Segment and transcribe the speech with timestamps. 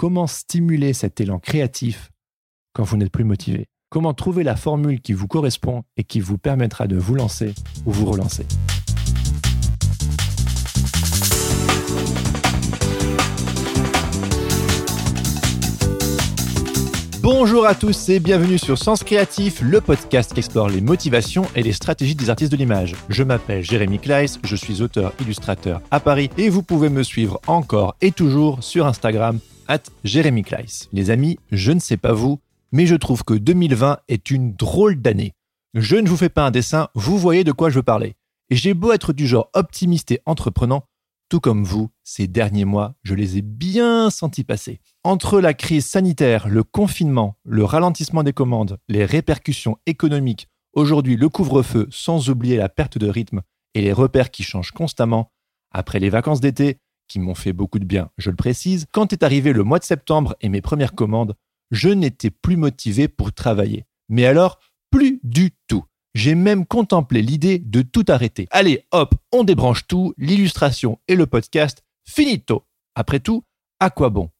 [0.00, 2.10] Comment stimuler cet élan créatif
[2.72, 3.66] quand vous n'êtes plus motivé?
[3.90, 7.54] Comment trouver la formule qui vous correspond et qui vous permettra de vous lancer
[7.84, 8.46] ou vous relancer?
[17.20, 21.62] Bonjour à tous et bienvenue sur Sens Créatif, le podcast qui explore les motivations et
[21.62, 22.96] les stratégies des artistes de l'image.
[23.10, 27.96] Je m'appelle Jérémy Kleiss, je suis auteur-illustrateur à Paris et vous pouvez me suivre encore
[28.00, 29.38] et toujours sur Instagram
[29.70, 30.88] at Jérémy Kleiss.
[30.92, 32.40] Les amis, je ne sais pas vous,
[32.72, 35.32] mais je trouve que 2020 est une drôle d'année.
[35.74, 38.16] Je ne vous fais pas un dessin, vous voyez de quoi je veux parler.
[38.50, 40.86] Et j'ai beau être du genre optimiste et entreprenant,
[41.28, 44.80] tout comme vous, ces derniers mois, je les ai bien sentis passer.
[45.04, 51.28] Entre la crise sanitaire, le confinement, le ralentissement des commandes, les répercussions économiques, aujourd'hui le
[51.28, 53.42] couvre-feu, sans oublier la perte de rythme
[53.74, 55.30] et les repères qui changent constamment,
[55.70, 56.78] après les vacances d'été,
[57.10, 59.84] qui m'ont fait beaucoup de bien, je le précise, quand est arrivé le mois de
[59.84, 61.34] septembre et mes premières commandes,
[61.72, 63.84] je n'étais plus motivé pour travailler.
[64.08, 64.60] Mais alors,
[64.90, 65.84] plus du tout.
[66.14, 68.46] J'ai même contemplé l'idée de tout arrêter.
[68.50, 72.64] Allez, hop, on débranche tout, l'illustration et le podcast, finito.
[72.94, 73.44] Après tout,
[73.80, 74.30] à quoi bon?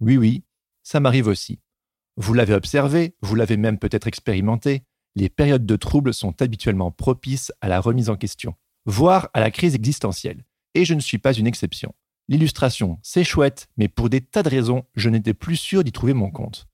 [0.00, 0.44] Oui, oui,
[0.82, 1.60] ça m'arrive aussi.
[2.16, 4.82] Vous l'avez observé, vous l'avez même peut-être expérimenté,
[5.14, 8.54] les périodes de troubles sont habituellement propices à la remise en question,
[8.86, 10.44] voire à la crise existentielle.
[10.74, 11.94] Et je ne suis pas une exception.
[12.28, 16.14] L'illustration, c'est chouette, mais pour des tas de raisons, je n'étais plus sûr d'y trouver
[16.14, 16.66] mon compte.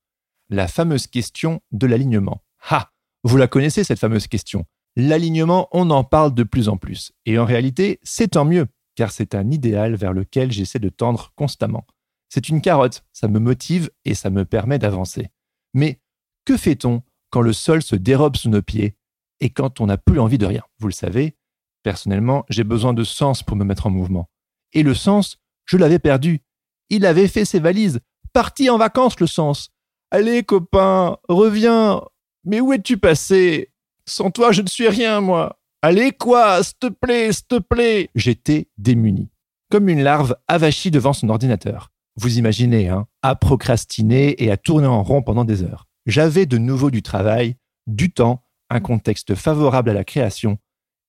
[0.48, 2.42] La fameuse question de l'alignement.
[2.68, 2.90] Ha
[3.22, 4.64] vous la connaissez, cette fameuse question.
[4.96, 7.12] L'alignement, on en parle de plus en plus.
[7.26, 11.32] Et en réalité, c'est tant mieux, car c'est un idéal vers lequel j'essaie de tendre
[11.36, 11.86] constamment.
[12.28, 15.30] C'est une carotte, ça me motive et ça me permet d'avancer.
[15.74, 16.00] Mais
[16.44, 18.96] que fait-on quand le sol se dérobe sous nos pieds
[19.40, 20.62] et quand on n'a plus envie de rien?
[20.78, 21.36] Vous le savez,
[21.82, 24.30] personnellement, j'ai besoin de sens pour me mettre en mouvement.
[24.72, 26.42] Et le sens, je l'avais perdu.
[26.88, 28.00] Il avait fait ses valises,
[28.32, 29.70] parti en vacances le sens.
[30.10, 32.02] Allez copain, reviens,
[32.44, 33.72] mais où es-tu passé?
[34.06, 35.60] Sans toi, je ne suis rien, moi.
[35.82, 36.62] Allez, quoi?
[36.62, 39.30] S'il te plaît, s'il te plaît J'étais démuni.
[39.70, 41.92] Comme une larve avachie devant son ordinateur.
[42.16, 45.86] Vous imaginez, hein À procrastiner et à tourner en rond pendant des heures.
[46.06, 47.56] J'avais de nouveau du travail,
[47.86, 50.58] du temps, un contexte favorable à la création,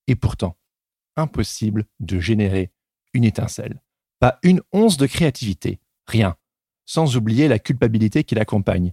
[0.07, 0.57] et pourtant,
[1.15, 2.71] impossible de générer
[3.13, 3.81] une étincelle.
[4.19, 6.35] Pas une once de créativité, rien.
[6.85, 8.91] Sans oublier la culpabilité qui l'accompagne.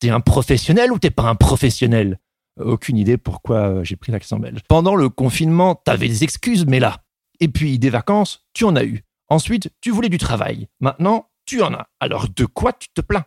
[0.00, 2.18] T'es un professionnel ou t'es pas un professionnel?
[2.60, 4.60] Aucune idée pourquoi euh, j'ai pris l'accent belge.
[4.68, 7.04] Pendant le confinement, t'avais des excuses, mais là.
[7.40, 9.04] Et puis des vacances, tu en as eu.
[9.28, 10.68] Ensuite, tu voulais du travail.
[10.80, 11.88] Maintenant, tu en as.
[12.00, 13.26] Alors de quoi tu te plains?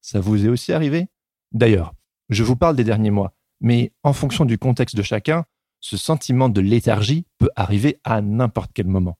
[0.00, 1.08] Ça vous est aussi arrivé?
[1.52, 1.94] D'ailleurs,
[2.28, 5.44] je vous parle des derniers mois, mais en fonction du contexte de chacun,
[5.80, 9.18] ce sentiment de léthargie peut arriver à n'importe quel moment.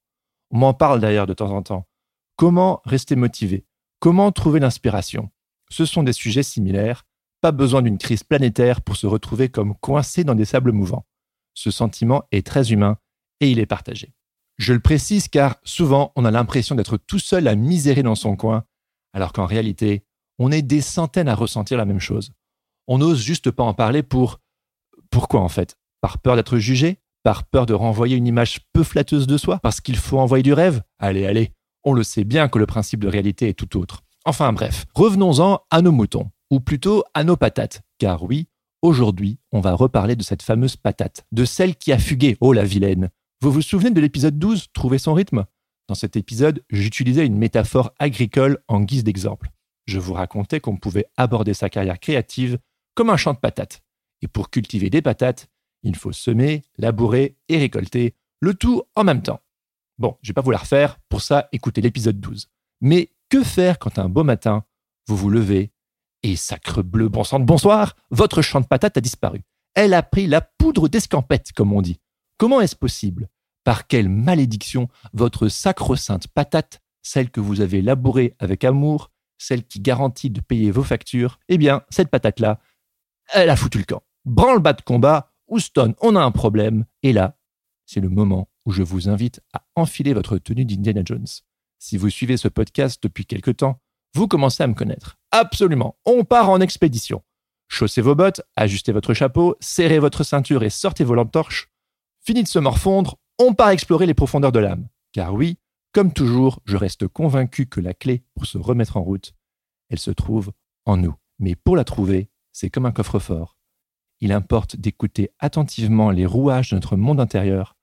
[0.50, 1.86] On m'en parle d'ailleurs de temps en temps.
[2.36, 3.66] Comment rester motivé?
[4.00, 5.30] Comment trouver l'inspiration?
[5.70, 7.04] Ce sont des sujets similaires.
[7.40, 11.06] Pas besoin d'une crise planétaire pour se retrouver comme coincé dans des sables mouvants.
[11.54, 12.98] Ce sentiment est très humain
[13.40, 14.14] et il est partagé.
[14.58, 18.36] Je le précise car souvent on a l'impression d'être tout seul à misérer dans son
[18.36, 18.64] coin,
[19.14, 20.04] alors qu'en réalité,
[20.38, 22.32] on est des centaines à ressentir la même chose.
[22.86, 24.40] On n'ose juste pas en parler pour...
[25.10, 25.78] Pourquoi en fait?
[26.00, 26.99] Par peur d'être jugé?
[27.22, 30.54] Par peur de renvoyer une image peu flatteuse de soi Parce qu'il faut envoyer du
[30.54, 31.52] rêve Allez, allez,
[31.84, 34.02] on le sait bien que le principe de réalité est tout autre.
[34.24, 38.48] Enfin bref, revenons-en à nos moutons, ou plutôt à nos patates, car oui,
[38.82, 42.64] aujourd'hui, on va reparler de cette fameuse patate, de celle qui a fugué, oh la
[42.64, 43.10] vilaine.
[43.42, 45.44] Vous vous souvenez de l'épisode 12, Trouver son rythme?
[45.88, 49.50] Dans cet épisode, j'utilisais une métaphore agricole en guise d'exemple.
[49.86, 52.58] Je vous racontais qu'on pouvait aborder sa carrière créative
[52.94, 53.82] comme un champ de patates.
[54.22, 55.48] Et pour cultiver des patates,
[55.82, 59.40] il faut semer, labourer et récolter, le tout en même temps.
[59.98, 62.48] Bon, je vais pas vous la refaire, pour ça, écoutez l'épisode 12.
[62.80, 64.64] Mais que faire quand un beau matin,
[65.06, 65.72] vous vous levez
[66.22, 69.42] et sacre bleu, bon sang de bonsoir, votre champ de patates a disparu.
[69.74, 72.00] Elle a pris la poudre d'escampette, comme on dit.
[72.38, 73.28] Comment est-ce possible?
[73.64, 79.80] Par quelle malédiction votre sacro-sainte patate, celle que vous avez labourée avec amour, celle qui
[79.80, 82.60] garantit de payer vos factures, eh bien, cette patate-là,
[83.32, 84.02] elle a foutu le camp.
[84.24, 86.84] Branle-bas de combat, Houston, on a un problème.
[87.02, 87.36] Et là,
[87.84, 91.26] c'est le moment où je vous invite à enfiler votre tenue d'Indiana Jones.
[91.78, 93.80] Si vous suivez ce podcast depuis quelque temps,
[94.14, 95.18] vous commencez à me connaître.
[95.32, 97.22] Absolument, on part en expédition.
[97.68, 101.70] Chaussez vos bottes, ajustez votre chapeau, serrez votre ceinture et sortez vos lampes torches.
[102.20, 104.88] Fini de se morfondre, on part explorer les profondeurs de l'âme.
[105.12, 105.58] Car oui,
[105.92, 109.34] comme toujours, je reste convaincu que la clé pour se remettre en route,
[109.88, 110.52] elle se trouve
[110.84, 111.14] en nous.
[111.40, 113.56] Mais pour la trouver, c'est comme un coffre-fort.
[114.22, 117.76] Il importe d'écouter attentivement les rouages de notre monde intérieur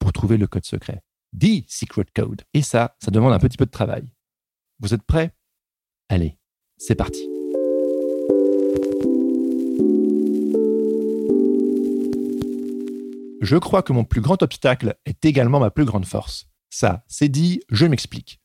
[0.00, 1.02] pour trouver le code secret.
[1.38, 2.42] The Secret Code.
[2.52, 4.02] Et ça, ça demande un petit peu de travail.
[4.80, 5.30] Vous êtes prêts?
[6.08, 6.36] Allez,
[6.78, 7.28] c'est parti.
[13.40, 16.48] Je crois que mon plus grand obstacle est également ma plus grande force.
[16.70, 18.40] Ça, c'est dit, je m'explique.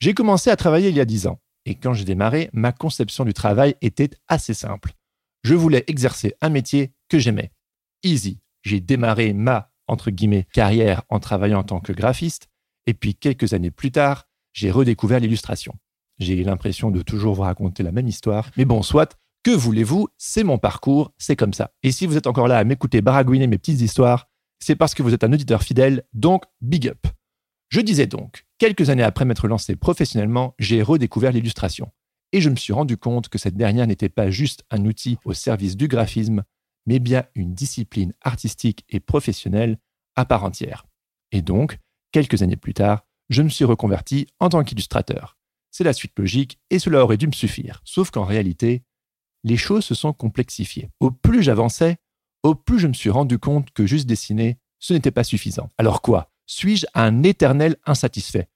[0.00, 3.24] J'ai commencé à travailler il y a dix ans, et quand j'ai démarré, ma conception
[3.24, 4.92] du travail était assez simple.
[5.42, 7.52] Je voulais exercer un métier que j'aimais.
[8.02, 8.40] Easy.
[8.62, 12.48] J'ai démarré ma, entre guillemets, carrière en travaillant en tant que graphiste,
[12.86, 15.74] et puis quelques années plus tard, j'ai redécouvert l'illustration.
[16.18, 20.44] J'ai l'impression de toujours vous raconter la même histoire, mais bon, soit, que voulez-vous, c'est
[20.44, 21.72] mon parcours, c'est comme ça.
[21.82, 24.28] Et si vous êtes encore là à m'écouter baragouiner mes petites histoires,
[24.62, 27.06] c'est parce que vous êtes un auditeur fidèle, donc big up.
[27.70, 31.90] Je disais donc, quelques années après m'être lancé professionnellement, j'ai redécouvert l'illustration.
[32.32, 35.32] Et je me suis rendu compte que cette dernière n'était pas juste un outil au
[35.32, 36.44] service du graphisme,
[36.86, 39.78] mais bien une discipline artistique et professionnelle
[40.16, 40.86] à part entière.
[41.32, 41.78] Et donc,
[42.12, 45.38] quelques années plus tard, je me suis reconverti en tant qu'illustrateur.
[45.70, 47.80] C'est la suite logique et cela aurait dû me suffire.
[47.84, 48.82] Sauf qu'en réalité,
[49.44, 50.88] les choses se sont complexifiées.
[50.98, 51.98] Au plus j'avançais,
[52.42, 55.70] au plus je me suis rendu compte que juste dessiner, ce n'était pas suffisant.
[55.78, 56.32] Alors quoi?
[56.46, 58.48] Suis-je un éternel insatisfait?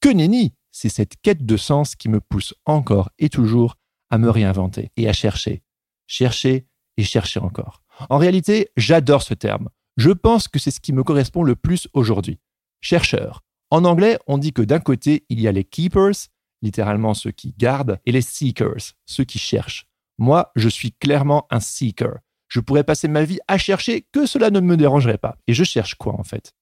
[0.00, 3.76] Que nenni C'est cette quête de sens qui me pousse encore et toujours
[4.10, 5.62] à me réinventer et à chercher.
[6.06, 6.66] Chercher
[6.96, 7.82] et chercher encore.
[8.10, 9.68] En réalité, j'adore ce terme.
[9.96, 12.40] Je pense que c'est ce qui me correspond le plus aujourd'hui.
[12.80, 13.42] Chercheur.
[13.70, 16.28] En anglais, on dit que d'un côté, il y a les keepers,
[16.62, 19.86] littéralement ceux qui gardent, et les seekers, ceux qui cherchent.
[20.18, 22.18] Moi, je suis clairement un seeker.
[22.48, 25.36] Je pourrais passer ma vie à chercher que cela ne me dérangerait pas.
[25.46, 26.54] Et je cherche quoi en fait?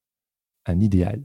[0.67, 1.25] Un idéal.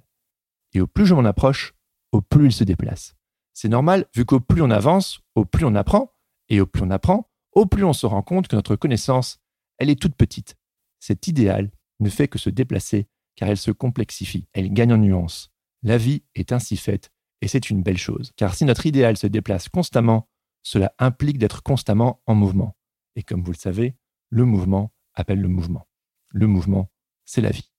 [0.74, 1.74] Et au plus je m'en approche,
[2.12, 3.16] au plus il se déplace.
[3.54, 6.14] C'est normal, vu qu'au plus on avance, au plus on apprend,
[6.50, 9.40] et au plus on apprend, au plus on se rend compte que notre connaissance,
[9.78, 10.56] elle est toute petite.
[11.00, 15.52] Cet idéal ne fait que se déplacer, car elle se complexifie, elle gagne en nuances.
[15.84, 17.12] La vie est ainsi faite,
[17.42, 20.28] et c'est une belle chose, car si notre idéal se déplace constamment,
[20.64, 22.76] cela implique d'être constamment en mouvement.
[23.16, 23.96] Et comme vous le savez,
[24.30, 25.88] le mouvement appelle le mouvement.
[26.30, 26.92] Le mouvement,
[27.24, 27.72] c'est la vie.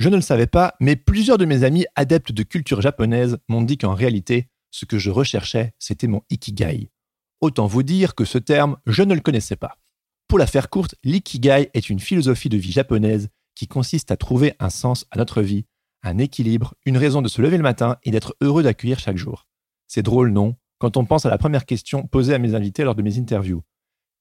[0.00, 3.60] Je ne le savais pas, mais plusieurs de mes amis adeptes de culture japonaise m'ont
[3.60, 6.90] dit qu'en réalité, ce que je recherchais, c'était mon ikigai.
[7.42, 9.76] Autant vous dire que ce terme, je ne le connaissais pas.
[10.26, 14.54] Pour la faire courte, l'ikigai est une philosophie de vie japonaise qui consiste à trouver
[14.58, 15.66] un sens à notre vie,
[16.02, 19.46] un équilibre, une raison de se lever le matin et d'être heureux d'accueillir chaque jour.
[19.86, 20.56] C'est drôle, non?
[20.78, 23.64] Quand on pense à la première question posée à mes invités lors de mes interviews.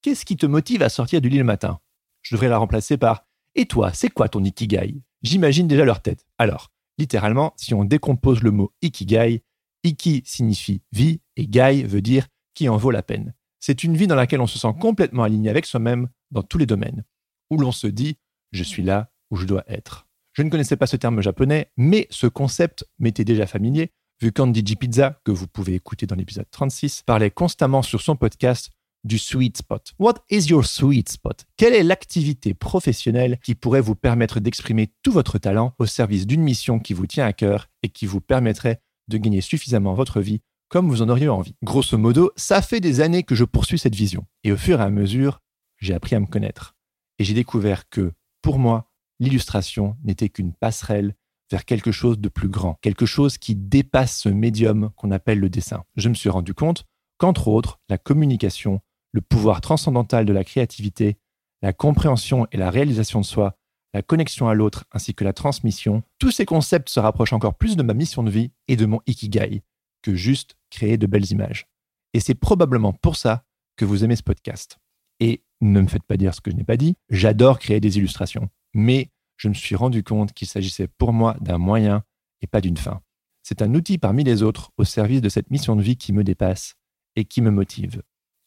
[0.01, 1.79] Qu'est-ce qui te motive à sortir du lit le matin?
[2.21, 5.01] Je devrais la remplacer par Et toi, c'est quoi ton ikigai?
[5.21, 6.25] J'imagine déjà leur tête.
[6.37, 9.43] Alors, littéralement, si on décompose le mot ikigai,
[9.83, 13.33] iki signifie vie et gai veut dire qui en vaut la peine.
[13.59, 16.65] C'est une vie dans laquelle on se sent complètement aligné avec soi-même dans tous les
[16.65, 17.03] domaines,
[17.49, 18.17] où l'on se dit
[18.51, 20.07] je suis là où je dois être.
[20.33, 24.63] Je ne connaissais pas ce terme japonais, mais ce concept m'était déjà familier, vu qu'Andy.
[24.75, 28.71] Pizza, que vous pouvez écouter dans l'épisode 36, parlait constamment sur son podcast
[29.03, 29.93] du sweet spot.
[29.99, 31.45] What is your sweet spot?
[31.57, 36.41] Quelle est l'activité professionnelle qui pourrait vous permettre d'exprimer tout votre talent au service d'une
[36.41, 40.41] mission qui vous tient à cœur et qui vous permettrait de gagner suffisamment votre vie
[40.69, 41.55] comme vous en auriez envie?
[41.63, 44.25] Grosso modo, ça fait des années que je poursuis cette vision.
[44.43, 45.41] Et au fur et à mesure,
[45.77, 46.75] j'ai appris à me connaître.
[47.17, 51.15] Et j'ai découvert que, pour moi, l'illustration n'était qu'une passerelle
[51.49, 55.49] vers quelque chose de plus grand, quelque chose qui dépasse ce médium qu'on appelle le
[55.49, 55.83] dessin.
[55.95, 56.85] Je me suis rendu compte
[57.17, 58.79] qu'entre autres, la communication
[59.11, 61.17] le pouvoir transcendantal de la créativité,
[61.61, 63.57] la compréhension et la réalisation de soi,
[63.93, 67.75] la connexion à l'autre ainsi que la transmission, tous ces concepts se rapprochent encore plus
[67.75, 69.63] de ma mission de vie et de mon ikigai
[70.01, 71.67] que juste créer de belles images.
[72.13, 73.43] Et c'est probablement pour ça
[73.75, 74.77] que vous aimez ce podcast.
[75.19, 77.97] Et ne me faites pas dire ce que je n'ai pas dit, j'adore créer des
[77.97, 82.03] illustrations, mais je me suis rendu compte qu'il s'agissait pour moi d'un moyen
[82.41, 83.01] et pas d'une fin.
[83.43, 86.23] C'est un outil parmi les autres au service de cette mission de vie qui me
[86.23, 86.75] dépasse
[87.15, 88.01] et qui me motive.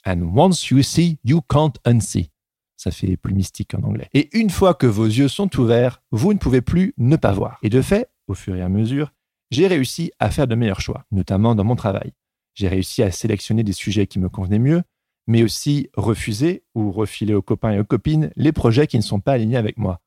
[0.05, 2.31] And once you see, you can't unsee.
[2.77, 4.09] Ça fait plus mystique en anglais.
[4.13, 7.59] Et une fois que vos yeux sont ouverts, vous ne pouvez plus ne pas voir.
[7.63, 9.13] Et de fait, au fur et à mesure,
[9.51, 12.13] j'ai réussi à faire de meilleurs choix, notamment dans mon travail.
[12.55, 14.83] J'ai réussi à sélectionner des sujets qui me convenaient mieux,
[15.27, 19.21] mais aussi refuser ou refiler aux copains et aux copines les projets qui ne sont
[19.21, 20.01] pas alignés avec moi.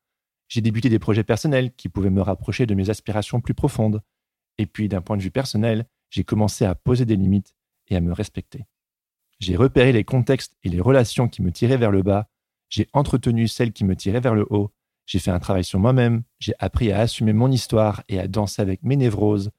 [0.48, 4.02] J'ai débuté des projets personnels qui pouvaient me rapprocher de mes aspirations plus profondes.
[4.58, 7.56] Et puis, d'un point de vue personnel, j'ai commencé à poser des limites
[7.88, 8.66] et à me respecter.
[9.40, 12.28] J'ai repéré les contextes et les relations qui me tiraient vers le bas,
[12.70, 14.72] j'ai entretenu celles qui me tiraient vers le haut,
[15.06, 18.62] j'ai fait un travail sur moi-même, j'ai appris à assumer mon histoire et à danser
[18.62, 19.52] avec mes névroses,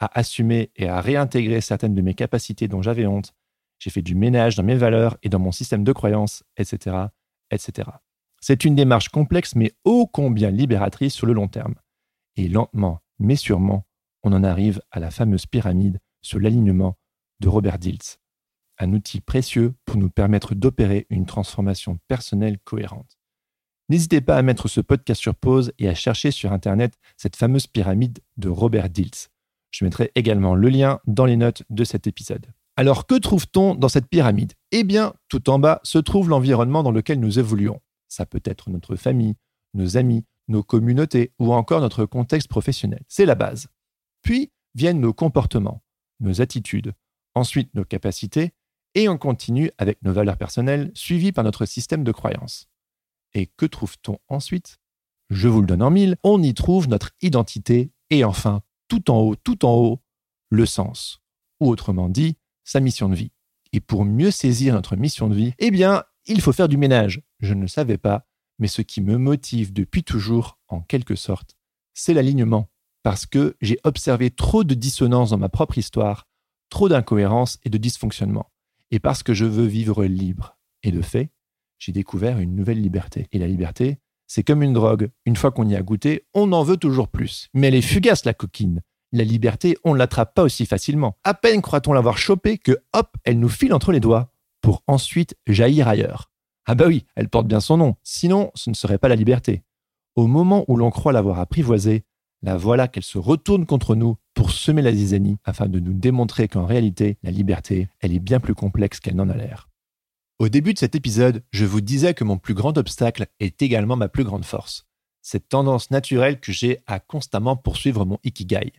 [0.00, 3.34] à assumer et à réintégrer certaines de mes capacités dont j'avais honte,
[3.78, 6.96] j'ai fait du ménage dans mes valeurs et dans mon système de croyances, etc.
[7.50, 7.90] etc.
[8.40, 11.74] C'est une démarche complexe mais ô combien libératrice sur le long terme.
[12.36, 13.86] Et lentement, mais sûrement,
[14.22, 16.96] on en arrive à la fameuse pyramide sur l'alignement
[17.40, 18.18] de Robert Dilts,
[18.78, 23.18] un outil précieux pour nous permettre d'opérer une transformation personnelle cohérente.
[23.88, 27.66] N'hésitez pas à mettre ce podcast sur pause et à chercher sur Internet cette fameuse
[27.66, 29.30] pyramide de Robert Dilts.
[29.70, 32.46] Je mettrai également le lien dans les notes de cet épisode.
[32.76, 34.54] Alors que trouve-t-on dans cette pyramide?
[34.72, 37.80] Eh bien, tout en bas se trouve l'environnement dans lequel nous évoluons.
[38.08, 39.34] Ça peut être notre famille,
[39.74, 43.02] nos amis, nos communautés ou encore notre contexte professionnel.
[43.08, 43.68] C'est la base.
[44.22, 45.82] Puis viennent nos comportements,
[46.20, 46.94] nos attitudes,
[47.34, 48.52] ensuite nos capacités,
[48.94, 52.68] et on continue avec nos valeurs personnelles suivies par notre système de croyances.
[53.34, 54.78] Et que trouve-t-on ensuite?
[55.30, 59.18] Je vous le donne en mille, on y trouve notre identité et enfin, tout en
[59.18, 60.00] haut, tout en haut,
[60.50, 61.20] le sens.
[61.60, 63.32] Ou autrement dit, sa mission de vie.
[63.72, 67.22] Et pour mieux saisir notre mission de vie, eh bien, il faut faire du ménage.
[67.40, 68.26] Je ne le savais pas,
[68.58, 71.56] mais ce qui me motive depuis toujours, en quelque sorte,
[71.92, 72.70] c'est l'alignement.
[73.02, 76.26] Parce que j'ai observé trop de dissonances dans ma propre histoire,
[76.70, 78.50] trop d'incohérences et de dysfonctionnements.
[78.94, 80.56] Et parce que je veux vivre libre.
[80.84, 81.32] Et de fait,
[81.80, 83.26] j'ai découvert une nouvelle liberté.
[83.32, 83.98] Et la liberté,
[84.28, 85.10] c'est comme une drogue.
[85.26, 87.48] Une fois qu'on y a goûté, on en veut toujours plus.
[87.54, 88.82] Mais elle est fugace, la coquine.
[89.10, 91.18] La liberté, on ne l'attrape pas aussi facilement.
[91.24, 95.36] À peine croit-on l'avoir chopée que hop, elle nous file entre les doigts pour ensuite
[95.48, 96.30] jaillir ailleurs.
[96.64, 99.64] Ah bah oui, elle porte bien son nom, sinon ce ne serait pas la liberté.
[100.14, 102.04] Au moment où l'on croit l'avoir apprivoisée,
[102.42, 106.48] la voilà qu'elle se retourne contre nous pour semer la zizanie afin de nous démontrer
[106.48, 109.68] qu'en réalité, la liberté, elle est bien plus complexe qu'elle n'en a l'air.
[110.40, 113.96] Au début de cet épisode, je vous disais que mon plus grand obstacle est également
[113.96, 114.86] ma plus grande force.
[115.22, 118.72] Cette tendance naturelle que j'ai à constamment poursuivre mon ikigai,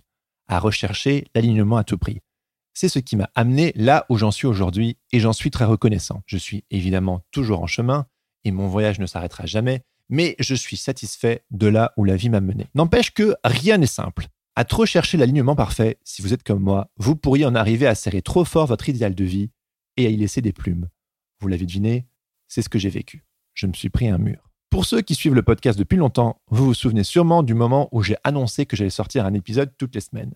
[0.48, 2.20] à rechercher l'alignement à tout prix.
[2.74, 6.22] C'est ce qui m'a amené là où j'en suis aujourd'hui et j'en suis très reconnaissant.
[6.26, 8.06] Je suis évidemment toujours en chemin
[8.44, 12.30] et mon voyage ne s'arrêtera jamais, mais je suis satisfait de là où la vie
[12.30, 12.68] m'a mené.
[12.76, 14.28] N'empêche que rien n'est simple.
[14.58, 17.96] À trop chercher l'alignement parfait, si vous êtes comme moi, vous pourriez en arriver à
[17.96, 19.50] serrer trop fort votre idéal de vie
[19.98, 20.88] et à y laisser des plumes.
[21.42, 22.08] Vous l'avez deviné,
[22.48, 23.26] c'est ce que j'ai vécu.
[23.54, 24.50] Je me suis pris un mur.
[24.70, 28.02] Pour ceux qui suivent le podcast depuis longtemps, vous vous souvenez sûrement du moment où
[28.02, 30.34] j'ai annoncé que j'allais sortir un épisode toutes les semaines.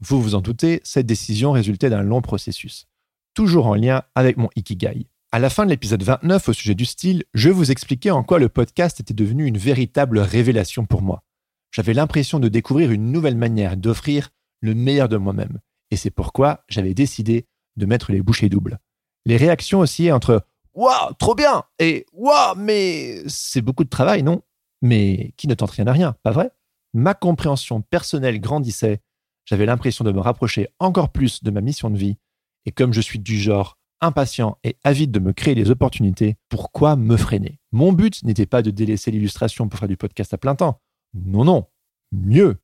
[0.00, 2.88] Vous vous en doutez, cette décision résultait d'un long processus,
[3.32, 5.06] toujours en lien avec mon Ikigai.
[5.30, 8.38] À la fin de l'épisode 29 au sujet du style, je vous expliquais en quoi
[8.38, 11.24] le podcast était devenu une véritable révélation pour moi.
[11.72, 14.28] J'avais l'impression de découvrir une nouvelle manière d'offrir
[14.60, 15.58] le meilleur de moi-même.
[15.90, 18.78] Et c'est pourquoi j'avais décidé de mettre les bouchées doubles.
[19.24, 24.42] Les réactions oscillaient entre Waouh, trop bien et Waouh, mais c'est beaucoup de travail, non?
[24.82, 26.50] Mais qui ne tente rien à rien, pas vrai?
[26.92, 29.00] Ma compréhension personnelle grandissait.
[29.46, 32.18] J'avais l'impression de me rapprocher encore plus de ma mission de vie.
[32.66, 36.96] Et comme je suis du genre impatient et avide de me créer des opportunités, pourquoi
[36.96, 37.60] me freiner?
[37.70, 40.81] Mon but n'était pas de délaisser l'illustration pour faire du podcast à plein temps.
[41.14, 41.66] Non, non.
[42.12, 42.58] Mieux.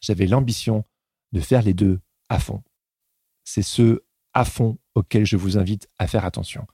[0.00, 0.84] J'avais l'ambition
[1.32, 2.62] de faire les deux à fond.
[3.44, 6.66] C'est ce à fond auquel je vous invite à faire attention.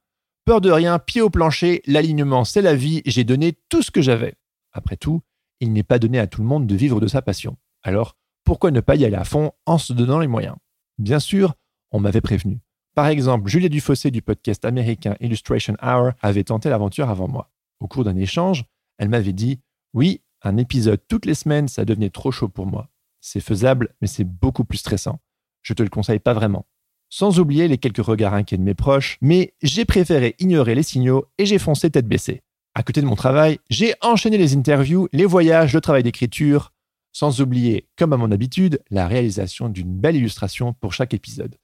[0.45, 4.03] Peur de rien, pied au plancher, l'alignement c'est la vie, j'ai donné tout ce que
[4.03, 4.35] j'avais.
[4.73, 5.23] Après tout,
[5.61, 7.57] il n'est pas donné à tout le monde de vivre de sa passion.
[7.83, 10.57] Alors, pourquoi ne pas y aller à fond en se donnant les moyens?
[10.99, 11.55] Bien sûr,
[11.93, 12.61] on m'avait prévenu.
[12.95, 17.51] Par exemple, Julia Dufossé du podcast américain Illustration Hour avait tenté l'aventure avant moi.
[17.79, 18.65] Au cours d'un échange,
[18.99, 19.61] elle m'avait dit
[19.93, 22.89] Oui, un épisode toutes les semaines, ça devenait trop chaud pour moi.
[23.21, 25.21] C'est faisable, mais c'est beaucoup plus stressant.
[25.63, 26.67] Je te le conseille pas vraiment
[27.11, 31.27] sans oublier les quelques regards inquiets de mes proches, mais j'ai préféré ignorer les signaux
[31.39, 32.43] et j'ai foncé tête baissée.
[32.75, 36.73] À côté de mon travail, j'ai enchaîné les interviews, les voyages, le travail d'écriture,
[37.13, 41.57] sans oublier, comme à mon habitude, la réalisation d'une belle illustration pour chaque épisode.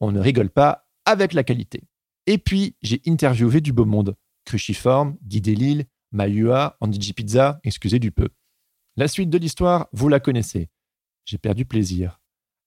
[0.00, 1.82] On ne rigole pas avec la qualité.
[2.28, 4.14] Et puis, j'ai interviewé du beau monde.
[4.44, 8.28] Cruciforme, Guy Delisle, Mayua, Andy Pizza, excusez du peu.
[8.96, 10.68] La suite de l'histoire, vous la connaissez.
[11.24, 12.20] J'ai perdu plaisir.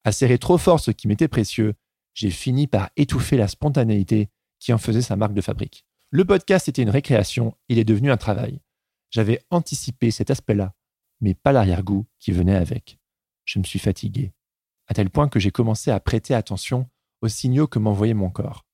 [0.04, 1.74] À serrer trop fort ce qui m'était précieux,
[2.14, 5.84] j'ai fini par étouffer la spontanéité qui en faisait sa marque de fabrique.
[6.10, 8.60] Le podcast était une récréation, il est devenu un travail.
[9.10, 10.74] J'avais anticipé cet aspect-là,
[11.20, 12.98] mais pas l'arrière-goût qui venait avec.
[13.44, 14.32] Je me suis fatigué,
[14.88, 16.88] à tel point que j'ai commencé à prêter attention
[17.22, 18.64] aux signaux que m'envoyait mon corps.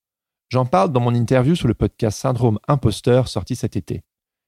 [0.48, 4.02] J'en parle dans mon interview sur le podcast Syndrome Imposteur sorti cet été.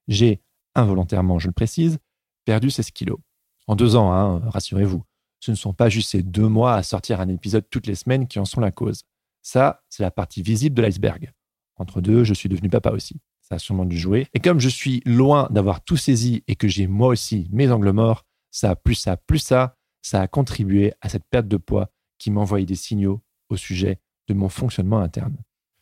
[0.08, 0.42] J'ai,
[0.74, 1.98] involontairement je le précise,
[2.44, 3.18] perdu 16 kilos.
[3.66, 5.02] En deux ans, hein, rassurez-vous.
[5.40, 8.26] ce ne sont pas juste ces deux mois à sortir un épisode toutes les semaines
[8.28, 9.02] qui en sont la cause.
[9.42, 11.32] Ça, c'est la partie visible de l'iceberg.
[11.76, 13.20] Entre deux, je suis devenu papa aussi.
[13.42, 14.26] Ça a sûrement dû jouer.
[14.32, 17.90] Et comme je suis loin d'avoir tout saisi et que j'ai moi aussi mes angles
[17.90, 22.30] morts, ça, plus ça, plus ça, ça a contribué à cette perte de poids qui
[22.30, 25.36] m'envoyait des signaux au sujet de mon fonctionnement interne.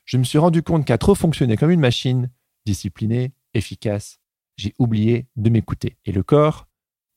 [0.04, 2.30] Je me suis rendu compte qu'à trop fonctionner comme une machine,
[2.66, 4.18] disciplinée, efficace,
[4.56, 5.97] j'ai oublié de m'écouter.
[6.04, 6.68] Et le corps,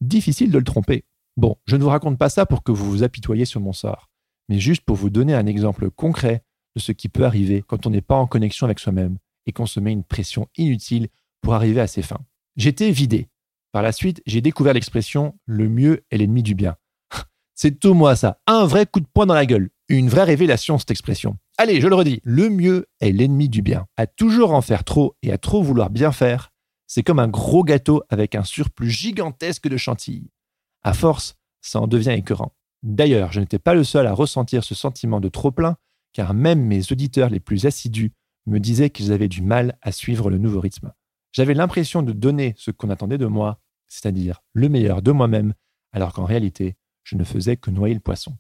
[0.02, 1.06] difficile de le tromper.
[1.38, 4.10] Bon, je ne vous raconte pas ça pour que vous vous apitoyiez sur mon sort,
[4.50, 6.44] mais juste pour vous donner un exemple concret
[6.76, 9.66] de ce qui peut arriver quand on n'est pas en connexion avec soi-même et qu'on
[9.66, 11.10] se met une pression inutile
[11.42, 12.26] pour arriver à ses fins.
[12.56, 13.30] J'étais vidé.
[13.72, 16.78] Par la suite, j'ai découvert l'expression le mieux est l'ennemi du bien.
[17.54, 20.78] C'est tout moi ça, un vrai coup de poing dans la gueule, une vraie révélation
[20.78, 21.38] cette expression.
[21.58, 23.86] Allez, je le redis, le mieux est l'ennemi du bien.
[23.96, 26.52] À toujours en faire trop et à trop vouloir bien faire,
[26.86, 30.30] c'est comme un gros gâteau avec un surplus gigantesque de chantilly.
[30.84, 32.54] À force, ça en devient écœurant.
[32.84, 35.78] D'ailleurs, je n'étais pas le seul à ressentir ce sentiment de trop-plein,
[36.12, 38.12] car même mes auditeurs les plus assidus
[38.48, 40.92] me disaient qu'ils avaient du mal à suivre le nouveau rythme.
[41.32, 45.54] J'avais l'impression de donner ce qu'on attendait de moi, c'est-à-dire le meilleur de moi-même,
[45.94, 48.38] alors qu'en réalité, je ne faisais que noyer le poisson.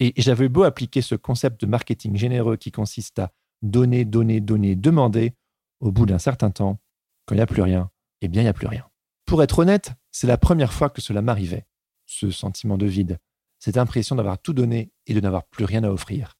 [0.00, 4.74] Et j'avais beau appliquer ce concept de marketing généreux qui consiste à donner, donner, donner,
[4.74, 5.34] demander,
[5.80, 6.80] au bout d'un certain temps,
[7.26, 7.90] quand il n'y a plus rien,
[8.22, 8.88] eh bien, il n'y a plus rien.
[9.26, 11.66] Pour être honnête, c'est la première fois que cela m'arrivait,
[12.06, 13.18] ce sentiment de vide,
[13.58, 16.38] cette impression d'avoir tout donné et de n'avoir plus rien à offrir.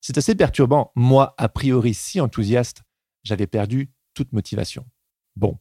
[0.00, 0.92] C'est assez perturbant.
[0.94, 2.82] Moi, a priori si enthousiaste,
[3.24, 4.86] j'avais perdu toute motivation.
[5.36, 5.58] Bon,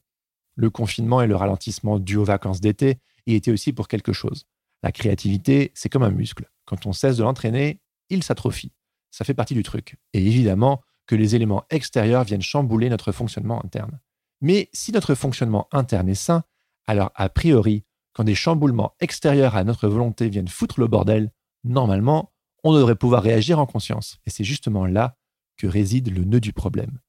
[0.56, 4.48] le confinement et le ralentissement dû aux vacances d'été y étaient aussi pour quelque chose.
[4.83, 6.50] La créativité, c'est comme un muscle.
[6.65, 8.71] Quand on cesse de l'entraîner, il s'atrophie.
[9.12, 9.98] Ça fait partie du truc.
[10.13, 14.00] Et évidemment que les éléments extérieurs viennent chambouler notre fonctionnement interne.
[14.41, 16.43] Mais si notre fonctionnement interne est sain,
[16.88, 17.83] alors a priori,
[18.13, 21.31] quand des chamboulements extérieurs à notre volonté viennent foutre le bordel,
[21.63, 22.33] normalement,
[22.63, 24.19] on devrait pouvoir réagir en conscience.
[24.25, 25.17] Et c'est justement là
[25.57, 27.00] que réside le nœud du problème.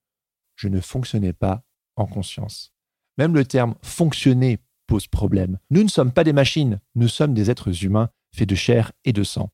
[0.57, 1.63] Je ne fonctionnais pas
[1.97, 2.73] en conscience.
[3.19, 4.59] Même le terme fonctionner
[4.91, 5.59] pose problème.
[5.71, 9.13] Nous ne sommes pas des machines, nous sommes des êtres humains faits de chair et
[9.13, 9.51] de sang.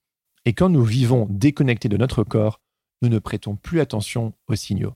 [0.47, 2.63] Et quand nous vivons déconnectés de notre corps,
[3.03, 4.95] nous ne prêtons plus attention aux signaux.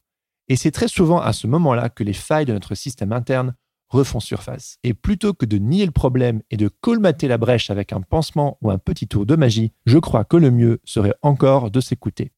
[0.49, 3.55] Et c'est très souvent à ce moment-là que les failles de notre système interne
[3.91, 4.79] refont surface.
[4.83, 8.57] Et plutôt que de nier le problème et de colmater la brèche avec un pansement
[8.63, 12.33] ou un petit tour de magie, je crois que le mieux serait encore de s'écouter.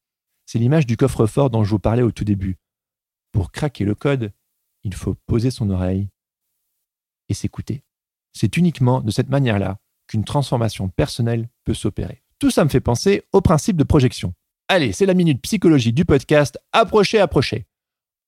[0.45, 2.57] C'est l'image du coffre-fort dont je vous parlais au tout début.
[3.31, 4.33] Pour craquer le code,
[4.83, 6.09] il faut poser son oreille
[7.29, 7.83] et s'écouter.
[8.33, 12.23] C'est uniquement de cette manière-là qu'une transformation personnelle peut s'opérer.
[12.39, 14.33] Tout ça me fait penser au principe de projection.
[14.67, 16.59] Allez, c'est la minute psychologie du podcast.
[16.71, 17.67] Approchez, approchez.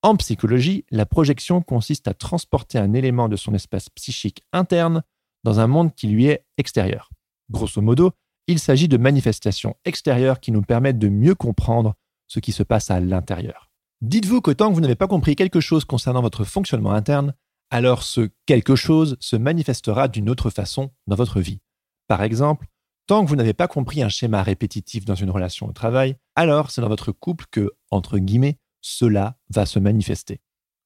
[0.03, 5.01] En psychologie, la projection consiste à transporter un élément de son espace psychique interne
[5.43, 7.09] dans un monde qui lui est extérieur.
[7.49, 8.11] Grosso modo,
[8.47, 11.95] il s'agit de manifestations extérieures qui nous permettent de mieux comprendre
[12.27, 13.71] ce qui se passe à l'intérieur.
[14.01, 17.33] Dites-vous que que vous n'avez pas compris quelque chose concernant votre fonctionnement interne,
[17.75, 21.59] alors ce quelque chose se manifestera d'une autre façon dans votre vie.
[22.07, 22.67] Par exemple,
[23.05, 26.71] tant que vous n'avez pas compris un schéma répétitif dans une relation au travail, alors
[26.71, 30.39] c'est dans votre couple que, entre guillemets, cela va se manifester,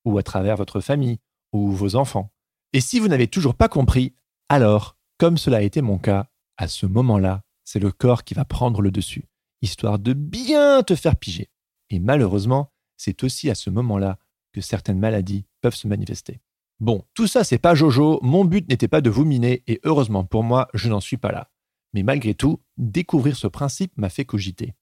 [0.04, 1.20] ou à travers votre famille,
[1.54, 2.32] ou vos enfants.
[2.74, 4.16] Et si vous n'avez toujours pas compris,
[4.50, 8.46] alors, comme cela a été mon cas, à ce moment-là, c'est le corps qui va
[8.46, 9.26] prendre le dessus,
[9.62, 11.52] histoire de bien te faire piger.
[11.92, 14.18] Et malheureusement, c'est aussi à ce moment-là
[14.54, 16.42] que certaines maladies peuvent se manifester.
[16.80, 20.24] Bon, tout ça, c'est pas Jojo, mon but n'était pas de vous miner, et heureusement
[20.24, 21.52] pour moi, je n'en suis pas là.
[21.94, 24.76] Mais malgré tout, découvrir ce principe m'a fait cogiter.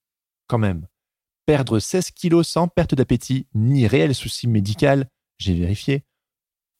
[0.47, 0.87] Quand même,
[1.45, 6.03] perdre 16 kilos sans perte d'appétit ni réel souci médical, j'ai vérifié,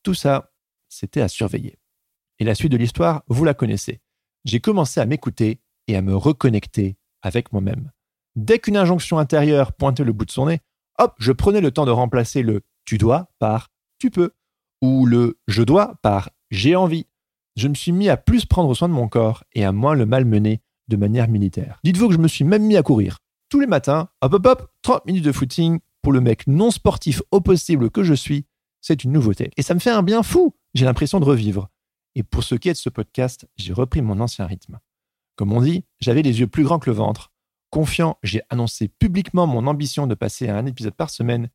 [0.03, 0.51] tout ça,
[0.87, 1.79] c'était à surveiller.
[2.39, 4.01] Et la suite de l'histoire, vous la connaissez.
[4.45, 7.91] J'ai commencé à m'écouter et à me reconnecter avec moi-même.
[8.35, 10.61] Dès qu'une injonction intérieure pointait le bout de son nez,
[10.99, 14.31] hop, je prenais le temps de remplacer le tu dois par tu peux
[14.81, 17.07] ou le je dois par j'ai envie.
[17.55, 20.05] Je me suis mis à plus prendre soin de mon corps et à moins le
[20.05, 21.79] malmener de manière militaire.
[21.83, 23.17] Dites-vous que je me suis même mis à courir
[23.49, 27.21] tous les matins, hop hop hop, 30 minutes de footing pour le mec non sportif
[27.31, 28.45] au possible que je suis,
[28.81, 29.51] c'est une nouveauté.
[29.57, 31.69] Et ça me fait un bien fou, j'ai l'impression de revivre.
[32.15, 34.79] Et pour ce qui est de ce podcast, j'ai repris mon ancien rythme.
[35.35, 37.31] Comme on dit, j'avais les yeux plus grands que le ventre.
[37.69, 41.49] Confiant, j'ai annoncé publiquement mon ambition de passer à un épisode par semaine,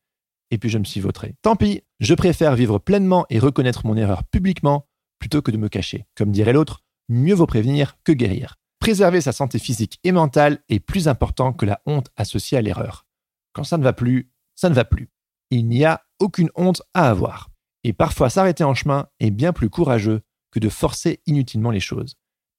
[0.51, 1.35] et puis je me suis vautré.
[1.43, 4.88] Tant pis, je préfère vivre pleinement et reconnaître mon erreur publiquement
[5.21, 6.05] plutôt que de me cacher.
[6.17, 8.57] Comme dirait l'autre, mieux vaut prévenir que guérir.
[8.81, 13.07] Préserver sa santé physique et mentale est plus important que la honte associée à l'erreur.
[13.53, 15.11] Quand ça ne va plus, ça ne va plus.
[15.53, 17.51] Il n'y a aucune honte à avoir.
[17.85, 22.17] Et parfois s'arrêter en chemin est bien plus courageux que de forcer inutilement les choses.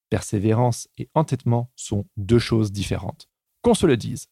[0.09, 3.27] Persévérance et entêtement sont deux choses différentes.
[3.61, 4.27] Qu'on se le dise.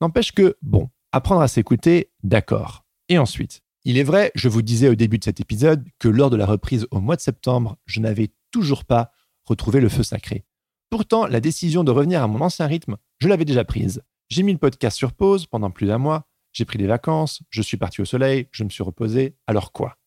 [0.00, 2.84] N'empêche que, bon, apprendre à s'écouter, d'accord.
[3.08, 6.30] Et ensuite, il est vrai, je vous disais au début de cet épisode, que lors
[6.30, 9.12] de la reprise au mois de septembre, je n'avais toujours pas
[9.44, 10.44] retrouvé le feu sacré.
[10.88, 14.02] Pourtant, la décision de revenir à mon ancien rythme, je l'avais déjà prise.
[14.28, 17.62] J'ai mis le podcast sur pause pendant plus d'un mois, j'ai pris des vacances, je
[17.62, 19.98] suis parti au soleil, je me suis reposé, alors quoi?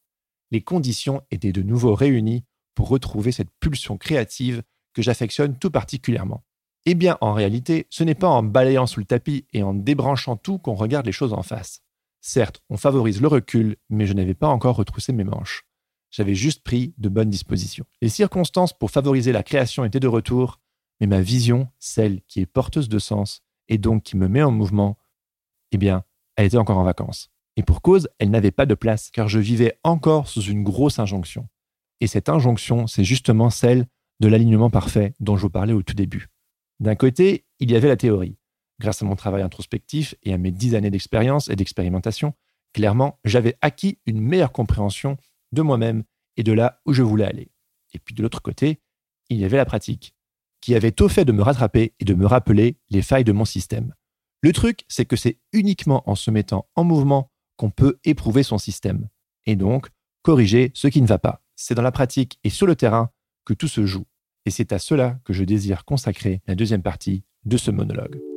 [0.51, 6.43] Les conditions étaient de nouveau réunies pour retrouver cette pulsion créative que j'affectionne tout particulièrement.
[6.85, 10.37] Eh bien, en réalité, ce n'est pas en balayant sous le tapis et en débranchant
[10.37, 11.81] tout qu'on regarde les choses en face.
[12.27, 15.61] Certes, on favorise le recul, mais je n'avais pas encore retroussé mes manches.
[16.09, 17.85] J'avais juste pris de bonnes dispositions.
[18.01, 20.59] Les circonstances pour favoriser la création étaient de retour,
[20.99, 24.49] mais ma vision, celle qui est porteuse de sens et donc qui me met en
[24.49, 24.97] mouvement,
[25.71, 26.03] eh bien,
[26.35, 27.29] elle était encore en vacances.
[27.57, 30.97] Et pour cause, elle n'avait pas de place, car je vivais encore sous une grosse
[30.97, 31.47] injonction.
[32.01, 33.85] Et cette injonction, c'est justement celle
[34.19, 36.29] de l'alignement parfait dont je vous parlais au tout début.
[36.79, 38.39] D'un côté, il y avait la théorie.
[38.79, 42.33] Grâce à mon travail introspectif et à mes dix années d'expérience et d'expérimentation,
[42.73, 45.17] clairement, j'avais acquis une meilleure compréhension
[45.51, 46.03] de moi-même
[46.37, 47.51] et de là où je voulais aller.
[47.93, 48.81] Et puis de l'autre côté,
[49.29, 50.13] il y avait la pratique,
[50.61, 53.45] qui avait tôt fait de me rattraper et de me rappeler les failles de mon
[53.45, 53.93] système.
[54.41, 58.57] Le truc, c'est que c'est uniquement en se mettant en mouvement qu'on peut éprouver son
[58.57, 59.07] système,
[59.45, 59.87] et donc
[60.21, 61.41] corriger ce qui ne va pas.
[61.55, 63.11] C'est dans la pratique et sur le terrain
[63.45, 64.05] que tout se joue.
[64.45, 68.34] Et c'est à cela que je désire consacrer la deuxième partie de ce monologue.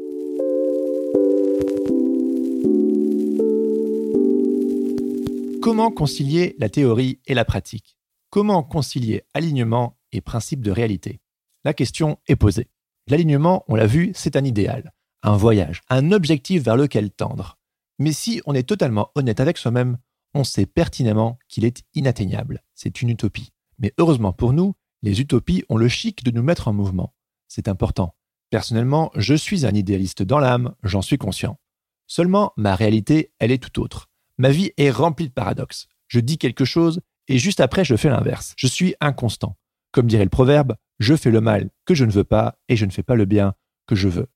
[5.68, 7.98] Comment concilier la théorie et la pratique?
[8.30, 11.20] Comment concilier alignement et principe de réalité?
[11.62, 12.70] La question est posée.
[13.06, 17.58] L'alignement, on l'a vu, c'est un idéal, un voyage, un objectif vers lequel tendre.
[17.98, 19.98] Mais si on est totalement honnête avec soi-même,
[20.32, 22.64] on sait pertinemment qu'il est inatteignable.
[22.74, 23.52] C'est une utopie.
[23.78, 27.12] Mais heureusement pour nous, les utopies ont le chic de nous mettre en mouvement.
[27.46, 28.14] C'est important.
[28.48, 31.60] Personnellement, je suis un idéaliste dans l'âme, j'en suis conscient.
[32.06, 34.07] Seulement, ma réalité, elle est tout autre.
[34.38, 35.88] Ma vie est remplie de paradoxes.
[36.06, 38.54] Je dis quelque chose et juste après, je fais l'inverse.
[38.56, 39.56] Je suis inconstant.
[39.92, 42.86] Comme dirait le proverbe, je fais le mal que je ne veux pas et je
[42.86, 43.54] ne fais pas le bien
[43.86, 44.28] que je veux.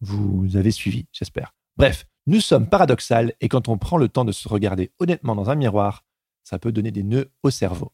[0.00, 1.54] Vous avez suivi, j'espère.
[1.76, 5.50] Bref, nous sommes paradoxales et quand on prend le temps de se regarder honnêtement dans
[5.50, 6.04] un miroir,
[6.44, 7.92] ça peut donner des nœuds au cerveau.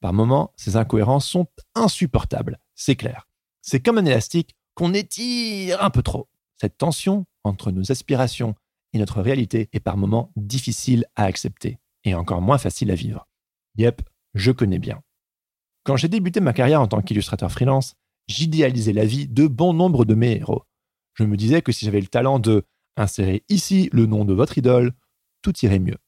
[0.00, 3.28] Par moments, ces incohérences sont insupportables, c'est clair.
[3.62, 6.28] C'est comme un élastique qu'on étire un peu trop.
[6.60, 8.54] Cette tension entre nos aspirations
[8.92, 13.28] et notre réalité est par moments difficile à accepter et encore moins facile à vivre.
[13.76, 14.02] Yep,
[14.34, 15.02] je connais bien.
[15.84, 17.94] Quand j'ai débuté ma carrière en tant qu'illustrateur freelance,
[18.28, 20.62] j'idéalisais la vie de bon nombre de mes héros.
[21.14, 22.64] Je me disais que si j'avais le talent de
[22.96, 24.92] insérer ici le nom de votre idole,
[25.42, 25.98] tout irait mieux.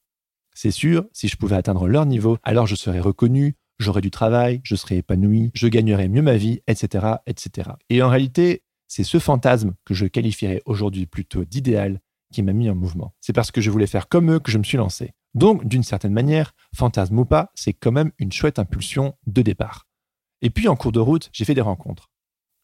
[0.55, 4.61] C'est sûr, si je pouvais atteindre leur niveau, alors je serais reconnu, j'aurais du travail,
[4.65, 7.71] je serais épanoui, je gagnerais mieux ma vie, etc., etc.
[7.91, 12.01] Et en réalité, c'est ce fantasme que je qualifierais aujourd'hui plutôt d'idéal
[12.33, 13.15] qui m'a mis en mouvement.
[13.21, 15.15] C'est parce que je voulais faire comme eux que je me suis lancé.
[15.35, 19.87] Donc, d'une certaine manière, fantasme ou pas, c'est quand même une chouette impulsion de départ.
[20.43, 22.11] Et puis, en cours de route, j'ai fait des rencontres.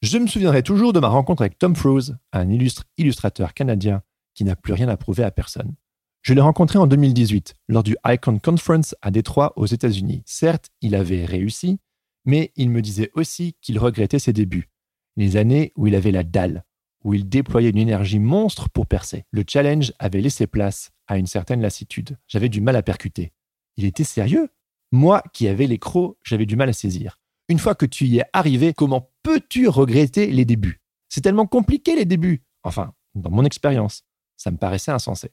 [0.02, 4.02] Je me souviendrai toujours de ma rencontre avec Tom Froese, un illustre illustrateur canadien
[4.34, 5.74] qui n'a plus rien à prouver à personne.
[6.22, 10.22] Je l'ai rencontré en 2018 lors du Icon Conference à Détroit aux États-Unis.
[10.26, 11.80] Certes, il avait réussi,
[12.24, 14.70] mais il me disait aussi qu'il regrettait ses débuts,
[15.16, 16.64] les années où il avait la dalle,
[17.04, 19.24] où il déployait une énergie monstre pour percer.
[19.30, 22.18] Le challenge avait laissé place à une certaine lassitude.
[22.26, 23.32] J'avais du mal à percuter.
[23.76, 24.48] Il était sérieux?
[24.90, 27.18] Moi qui avais les crocs, j'avais du mal à saisir.
[27.48, 30.80] Une fois que tu y es arrivé, comment peux-tu regretter les débuts?
[31.08, 32.42] C'est tellement compliqué les débuts.
[32.62, 34.04] Enfin, dans mon expérience,
[34.36, 35.30] ça me paraissait insensé.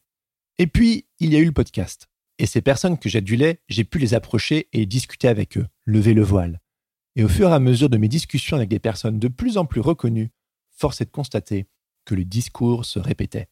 [0.57, 2.09] Et puis, il y a eu le podcast.
[2.37, 6.23] Et ces personnes que j'adulais, j'ai pu les approcher et discuter avec eux, lever le
[6.23, 6.59] voile.
[7.15, 9.65] Et au fur et à mesure de mes discussions avec des personnes de plus en
[9.65, 10.31] plus reconnues,
[10.81, 11.67] force est de constater
[12.05, 13.47] que le discours se répétait.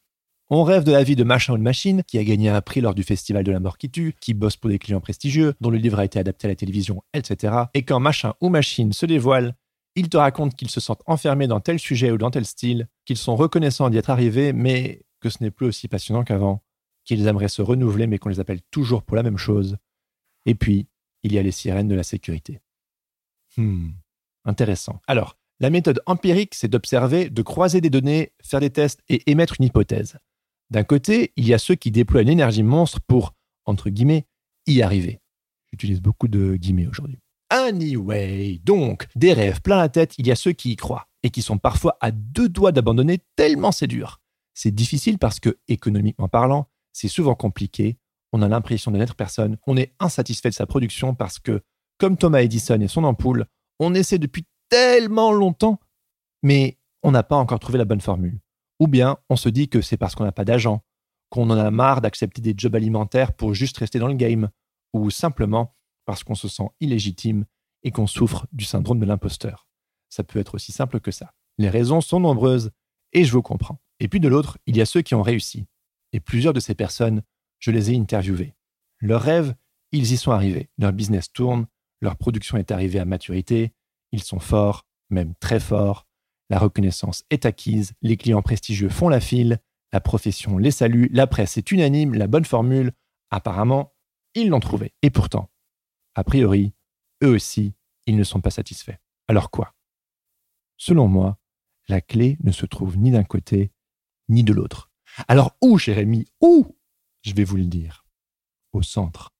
[0.49, 2.81] On rêve de la vie de machin ou de machine, qui a gagné un prix
[2.81, 5.69] lors du festival de la mort qui tue, qui bosse pour des clients prestigieux, dont
[5.69, 7.65] le livre a été adapté à la télévision, etc.
[7.75, 9.55] Et quand machin ou machine se dévoile,
[9.95, 13.17] ils te racontent qu'ils se sentent enfermés dans tel sujet ou dans tel style, qu'ils
[13.17, 16.63] sont reconnaissants d'y être arrivés, mais que ce n'est plus aussi passionnant qu'avant,
[17.05, 19.77] qu'ils aimeraient se renouveler mais qu'on les appelle toujours pour la même chose.
[20.47, 20.87] Et puis,
[21.21, 22.59] il y a les sirènes de la sécurité.
[23.57, 23.89] Hmm,
[24.45, 24.99] intéressant.
[25.05, 29.55] Alors, la méthode empirique, c'est d'observer, de croiser des données, faire des tests et émettre
[29.59, 30.17] une hypothèse.
[30.69, 33.33] D'un côté, il y a ceux qui déploient une énergie monstre pour,
[33.65, 34.25] entre guillemets,
[34.67, 35.19] y arriver.
[35.71, 37.19] J'utilise beaucoup de guillemets aujourd'hui.
[37.49, 41.31] Anyway, donc, des rêves plein la tête, il y a ceux qui y croient et
[41.31, 44.21] qui sont parfois à deux doigts d'abandonner tellement c'est dur.
[44.53, 47.97] C'est difficile parce que, économiquement parlant, c'est souvent compliqué,
[48.31, 51.61] on a l'impression de n'être personne, on est insatisfait de sa production parce que,
[51.97, 53.45] comme Thomas Edison et son ampoule,
[53.79, 55.79] on essaie depuis tellement longtemps
[56.43, 58.39] Mais on n'a pas encore trouvé la bonne formule.
[58.79, 60.83] Ou bien on se dit que c'est parce qu'on n'a pas d'agent,
[61.29, 64.49] qu'on en a marre d'accepter des jobs alimentaires pour juste rester dans le game,
[64.93, 67.45] ou simplement parce qu'on se sent illégitime
[67.83, 69.67] et qu'on souffre du syndrome de l'imposteur.
[70.09, 71.33] Ça peut être aussi simple que ça.
[71.57, 72.71] Les raisons sont nombreuses,
[73.13, 73.79] et je vous comprends.
[73.99, 75.67] Et puis de l'autre, il y a ceux qui ont réussi.
[76.13, 77.21] Et plusieurs de ces personnes,
[77.59, 78.55] je les ai interviewées.
[78.99, 79.55] Leurs rêves,
[79.91, 80.69] ils y sont arrivés.
[80.77, 81.67] Leur business tourne,
[82.01, 83.73] leur production est arrivée à maturité,
[84.11, 86.07] ils sont forts, même très forts,
[86.49, 89.59] la reconnaissance est acquise, les clients prestigieux font la file,
[89.91, 92.91] la profession les salue, la presse est unanime, la bonne formule,
[93.29, 93.93] apparemment,
[94.35, 94.93] ils l'ont trouvée.
[95.01, 95.51] Et pourtant,
[96.15, 96.73] a priori,
[97.23, 97.73] eux aussi,
[98.05, 98.97] ils ne sont pas satisfaits.
[99.27, 99.75] Alors quoi?
[100.77, 101.39] Selon moi,
[101.87, 103.71] la clé ne se trouve ni d'un côté
[104.27, 104.91] ni de l'autre.
[105.27, 106.77] Alors où, Jérémy Où?
[107.21, 108.05] Je vais vous le dire.
[108.71, 109.33] Au centre.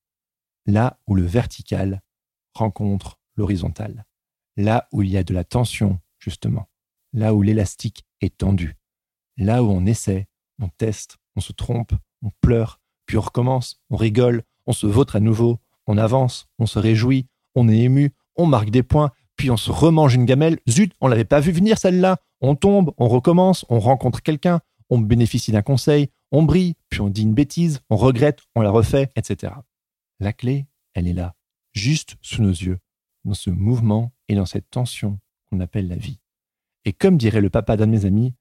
[0.66, 2.02] Là où le vertical
[2.54, 4.04] rencontre l'horizontal.
[4.60, 6.68] Là où il y a de la tension, justement.
[7.14, 8.76] Là où l'élastique est tendu.
[9.38, 10.28] Là où on essaie,
[10.60, 11.92] on teste, on se trompe,
[12.22, 16.66] on pleure, puis on recommence, on rigole, on se vautre à nouveau, on avance, on
[16.66, 20.58] se réjouit, on est ému, on marque des points, puis on se remange une gamelle.
[20.68, 22.18] Zut, on l'avait pas vu venir celle-là.
[22.42, 27.08] On tombe, on recommence, on rencontre quelqu'un, on bénéficie d'un conseil, on brille, puis on
[27.08, 29.54] dit une bêtise, on regrette, on la refait, etc.
[30.18, 31.34] La clé, elle est là,
[31.72, 32.78] juste sous nos yeux,
[33.24, 36.20] dans ce mouvement et dans cette tension qu'on appelle la vie.
[36.84, 38.34] Et comme dirait le papa d'un de mes amis,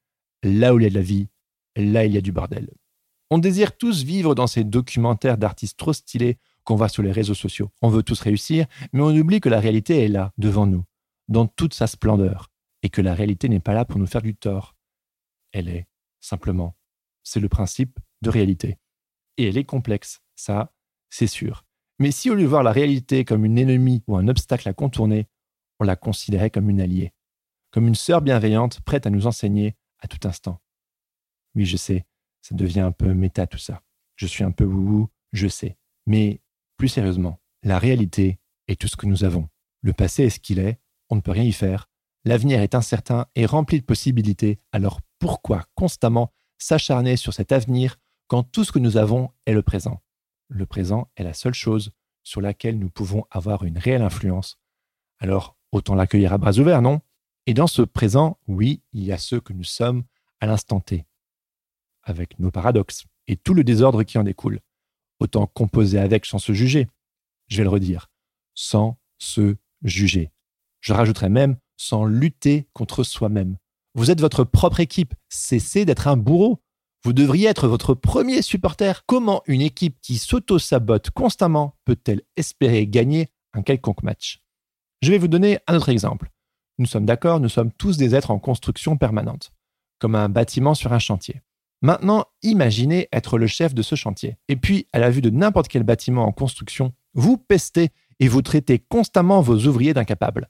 [0.43, 1.27] là où il y a de la vie,
[1.75, 2.69] là il y a du bordel.
[3.29, 7.35] On désire tous vivre dans ces documentaires d'artistes trop stylés qu'on voit sur les réseaux
[7.35, 7.71] sociaux.
[7.81, 10.83] On veut tous réussir, mais on oublie que la réalité est là, devant nous,
[11.27, 12.49] dans toute sa splendeur,
[12.81, 14.75] et que la réalité n'est pas là pour nous faire du tort.
[15.51, 15.87] Elle est,
[16.21, 16.75] simplement.
[17.23, 18.77] C'est le principe de réalité.
[19.37, 20.73] Et elle est complexe, ça,
[21.09, 21.65] c'est sûr.
[21.99, 24.73] Mais si au lieu de voir la réalité comme une ennemie ou un obstacle à
[24.73, 25.27] contourner,
[25.79, 27.13] on la considérait comme une alliée,
[27.71, 30.61] comme une sœur bienveillante prête à nous enseigner à tout instant.
[31.55, 32.05] Oui, je sais,
[32.41, 33.81] ça devient un peu méta tout ça.
[34.15, 35.77] Je suis un peu wouhou, je sais.
[36.05, 36.41] Mais
[36.77, 39.49] plus sérieusement, la réalité est tout ce que nous avons.
[39.81, 41.89] Le passé est ce qu'il est, on ne peut rien y faire.
[42.23, 48.43] L'avenir est incertain et rempli de possibilités, alors pourquoi constamment s'acharner sur cet avenir quand
[48.43, 50.01] tout ce que nous avons est le présent?
[50.49, 51.91] Le présent est la seule chose
[52.23, 54.59] sur laquelle nous pouvons avoir une réelle influence.
[55.19, 57.01] Alors, autant l'accueillir à bras ouverts, non?
[57.45, 60.03] Et dans ce présent, oui, il y a ceux que nous sommes
[60.39, 61.05] à l'instant T,
[62.03, 64.59] avec nos paradoxes et tout le désordre qui en découle.
[65.19, 66.87] Autant composer avec sans se juger.
[67.47, 68.09] Je vais le redire,
[68.55, 70.31] sans se juger.
[70.79, 73.57] Je rajouterai même sans lutter contre soi-même.
[73.95, 75.13] Vous êtes votre propre équipe.
[75.29, 76.61] Cessez d'être un bourreau.
[77.03, 79.05] Vous devriez être votre premier supporter.
[79.05, 84.41] Comment une équipe qui s'auto-sabote constamment peut-elle espérer gagner un quelconque match?
[85.01, 86.29] Je vais vous donner un autre exemple.
[86.77, 89.51] Nous sommes d'accord, nous sommes tous des êtres en construction permanente,
[89.99, 91.41] comme un bâtiment sur un chantier.
[91.81, 94.37] Maintenant, imaginez être le chef de ce chantier.
[94.49, 98.41] Et puis, à la vue de n'importe quel bâtiment en construction, vous pestez et vous
[98.41, 100.49] traitez constamment vos ouvriers d'incapables.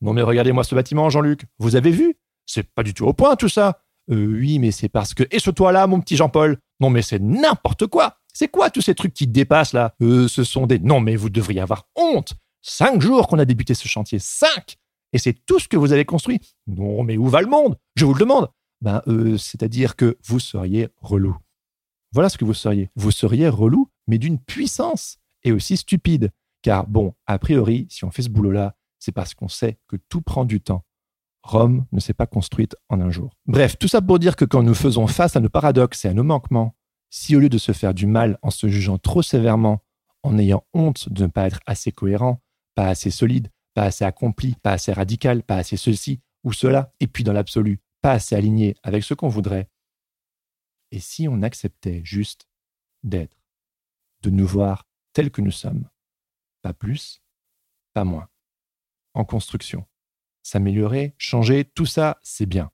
[0.00, 2.16] Non mais regardez-moi ce bâtiment, Jean-Luc, vous avez vu?
[2.46, 3.82] C'est pas du tout au point tout ça.
[4.10, 5.24] Euh, oui, mais c'est parce que...
[5.30, 6.58] Et ce toit-là, mon petit Jean-Paul?
[6.80, 8.16] Non mais c'est n'importe quoi.
[8.32, 9.94] C'est quoi tous ces trucs qui dépassent là?
[10.02, 10.78] Euh, Ce sont des...
[10.78, 12.34] Non mais vous devriez avoir honte.
[12.62, 14.76] Cinq jours qu'on a débuté ce chantier, cinq!
[15.12, 16.40] Et c'est tout ce que vous avez construit.
[16.66, 17.76] Non mais où va le monde?
[17.96, 18.48] Je vous le demande.
[18.80, 21.36] Ben, euh, c'est-à-dire que vous seriez relou.
[22.12, 22.90] Voilà ce que vous seriez.
[22.96, 26.30] Vous seriez relou, mais d'une puissance et aussi stupide.
[26.62, 30.20] Car bon, a priori, si on fait ce boulot-là, c'est parce qu'on sait que tout
[30.20, 30.84] prend du temps.
[31.42, 33.34] Rome ne s'est pas construite en un jour.
[33.46, 36.14] Bref, tout ça pour dire que quand nous faisons face à nos paradoxes et à
[36.14, 36.74] nos manquements,
[37.08, 39.82] si au lieu de se faire du mal en se jugeant trop sévèrement,
[40.22, 42.42] en ayant honte de ne pas être assez cohérent,
[42.74, 47.06] pas assez solide, pas assez accompli, pas assez radical, pas assez ceci ou cela, et
[47.06, 49.68] puis dans l'absolu, pas assez aligné avec ce qu'on voudrait,
[50.92, 52.48] et si on acceptait juste
[53.02, 53.36] d'être,
[54.22, 55.88] de nous voir tels que nous sommes,
[56.62, 57.22] pas plus,
[57.94, 58.28] pas moins
[59.14, 59.86] en construction.
[60.42, 62.70] S'améliorer, changer, tout ça, c'est bien.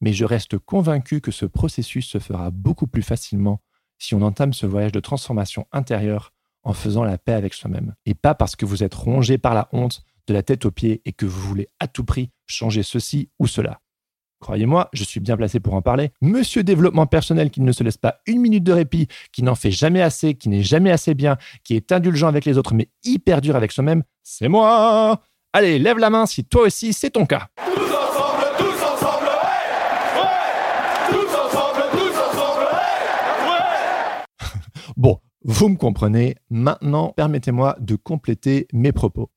[0.00, 3.60] Mais je reste convaincu que ce processus se fera beaucoup plus facilement
[3.98, 7.94] si on entame ce voyage de transformation intérieure en faisant la paix avec soi-même.
[8.06, 11.02] Et pas parce que vous êtes rongé par la honte de la tête aux pieds
[11.04, 13.80] et que vous voulez à tout prix changer ceci ou cela.
[14.40, 16.10] Croyez-moi, je suis bien placé pour en parler.
[16.20, 19.72] Monsieur développement personnel qui ne se laisse pas une minute de répit, qui n'en fait
[19.72, 23.40] jamais assez, qui n'est jamais assez bien, qui est indulgent avec les autres mais hyper
[23.40, 25.20] dur avec soi-même, c'est moi
[25.54, 27.48] Allez, lève la main si toi aussi c'est ton cas.
[27.56, 32.66] Tous ensemble, tous ensemble, ouais Tous ensemble, tous ensemble,
[33.44, 34.24] Ouais
[34.98, 39.30] Bon, vous me comprenez, maintenant permettez-moi de compléter mes propos.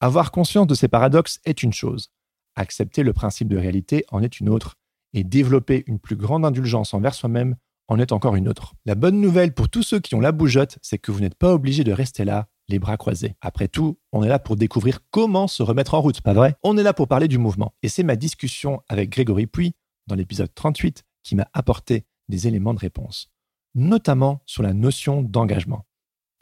[0.00, 2.10] Avoir conscience de ces paradoxes est une chose.
[2.54, 4.76] Accepter le principe de réalité en est une autre,
[5.14, 7.56] et développer une plus grande indulgence envers soi-même
[7.88, 8.74] en est encore une autre.
[8.84, 11.54] La bonne nouvelle pour tous ceux qui ont la bougeotte, c'est que vous n'êtes pas
[11.54, 13.36] obligé de rester là, les bras croisés.
[13.40, 16.54] Après tout, on est là pour découvrir comment se remettre en route, pas vrai?
[16.62, 17.74] On est là pour parler du mouvement.
[17.82, 19.74] Et c'est ma discussion avec Grégory Puy,
[20.06, 23.30] dans l'épisode 38, qui m'a apporté des éléments de réponse,
[23.74, 25.86] notamment sur la notion d'engagement.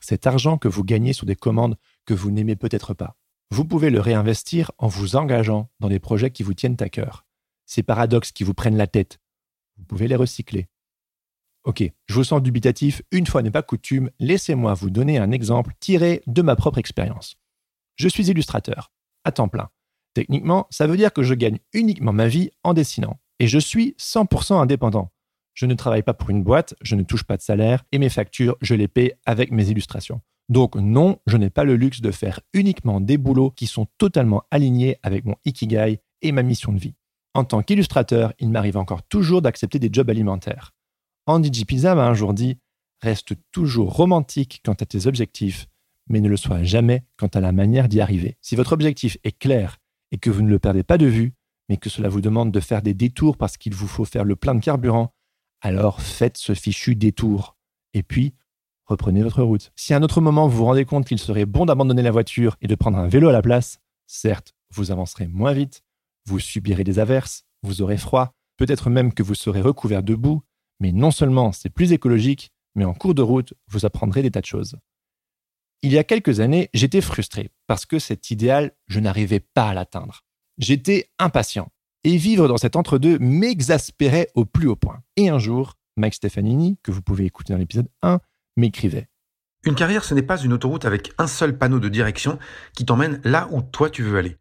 [0.00, 3.16] Cet argent que vous gagnez sur des commandes que vous n'aimez peut-être pas,
[3.50, 7.26] vous pouvez le réinvestir en vous engageant dans des projets qui vous tiennent à cœur.
[7.66, 9.18] Ces paradoxes qui vous prennent la tête,
[9.78, 10.68] vous pouvez les recycler.
[11.68, 15.74] Ok, je vous sens dubitatif, une fois n'est pas coutume, laissez-moi vous donner un exemple
[15.80, 17.36] tiré de ma propre expérience.
[17.96, 18.90] Je suis illustrateur,
[19.24, 19.68] à temps plein.
[20.14, 23.94] Techniquement, ça veut dire que je gagne uniquement ma vie en dessinant, et je suis
[23.98, 25.12] 100% indépendant.
[25.52, 28.08] Je ne travaille pas pour une boîte, je ne touche pas de salaire, et mes
[28.08, 30.22] factures, je les paie avec mes illustrations.
[30.48, 34.44] Donc non, je n'ai pas le luxe de faire uniquement des boulots qui sont totalement
[34.50, 36.94] alignés avec mon ikigai et ma mission de vie.
[37.34, 40.72] En tant qu'illustrateur, il m'arrive encore toujours d'accepter des jobs alimentaires.
[41.28, 41.66] Andy G.
[41.82, 42.56] M'a un jour dit
[43.02, 45.66] Reste toujours romantique quant à tes objectifs,
[46.08, 48.38] mais ne le sois jamais quant à la manière d'y arriver.
[48.40, 49.76] Si votre objectif est clair
[50.10, 51.34] et que vous ne le perdez pas de vue,
[51.68, 54.36] mais que cela vous demande de faire des détours parce qu'il vous faut faire le
[54.36, 55.12] plein de carburant,
[55.60, 57.58] alors faites ce fichu détour.
[57.92, 58.32] Et puis,
[58.86, 59.70] reprenez votre route.
[59.76, 62.56] Si à un autre moment vous vous rendez compte qu'il serait bon d'abandonner la voiture
[62.62, 65.82] et de prendre un vélo à la place, certes, vous avancerez moins vite,
[66.24, 70.40] vous subirez des averses, vous aurez froid, peut-être même que vous serez recouvert de boue,
[70.80, 74.40] mais non seulement c'est plus écologique, mais en cours de route, vous apprendrez des tas
[74.40, 74.76] de choses.
[75.82, 79.74] Il y a quelques années, j'étais frustré parce que cet idéal, je n'arrivais pas à
[79.74, 80.24] l'atteindre.
[80.58, 81.70] J'étais impatient.
[82.04, 85.02] Et vivre dans cet entre-deux m'exaspérait au plus haut point.
[85.16, 88.20] Et un jour, Mike Stefanini, que vous pouvez écouter dans l'épisode 1,
[88.56, 89.08] m'écrivait.
[89.64, 92.38] Une carrière, ce n'est pas une autoroute avec un seul panneau de direction
[92.74, 94.36] qui t'emmène là où toi tu veux aller.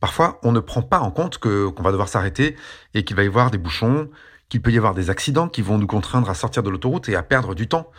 [0.00, 2.56] Parfois, on ne prend pas en compte qu'on va devoir s'arrêter
[2.94, 4.10] et qu'il va y avoir des bouchons,
[4.54, 7.16] qu'il peut y avoir des accidents qui vont nous contraindre à sortir de l'autoroute et
[7.16, 7.90] à perdre du temps,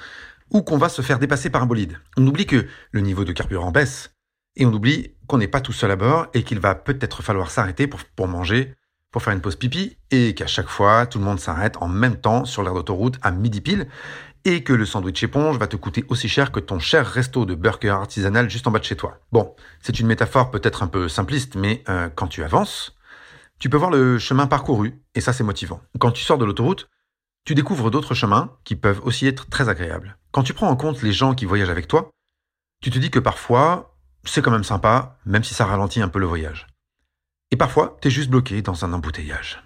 [0.52, 2.00] ou qu'on va se faire dépasser par un bolide.
[2.16, 4.16] On oublie que le niveau de carburant baisse,
[4.56, 7.52] et on oublie qu'on n'est pas tout seul à bord et qu'il va peut-être falloir
[7.52, 8.74] s'arrêter pour, manger,
[9.12, 12.16] pour faire une pause pipi, et qu'à chaque fois, tout le monde s'arrête en même
[12.16, 13.90] temps sur l'aire d'autoroute à midi pile,
[14.46, 17.56] et que le sandwich éponge va te coûter aussi cher que ton cher resto de
[17.56, 19.20] burger artisanal juste en bas de chez toi.
[19.34, 22.96] Bon, c'est une métaphore peut-être un peu simpliste, mais euh, quand tu avances,
[23.60, 25.82] tu peux voir le chemin parcouru, et ça c'est motivant.
[26.00, 26.90] Quand tu sors de l'autoroute,
[27.46, 30.18] tu découvres d'autres chemins qui peuvent aussi être très agréables.
[30.32, 32.10] Quand tu prends en compte les gens qui voyagent avec toi,
[32.82, 36.20] tu te dis que parfois, c'est quand même sympa, même si ça ralentit un peu
[36.20, 36.68] le voyage.
[37.52, 39.64] Et parfois, t'es juste bloqué dans un embouteillage.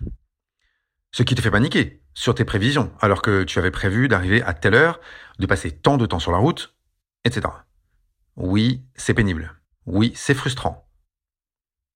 [1.12, 4.54] Ce qui te fait paniquer sur tes prévisions, alors que tu avais prévu d'arriver à
[4.54, 5.00] telle heure,
[5.40, 6.76] de passer tant de temps sur la route,
[7.24, 7.48] etc.
[8.36, 9.56] Oui, c'est pénible.
[9.86, 10.88] Oui, c'est frustrant.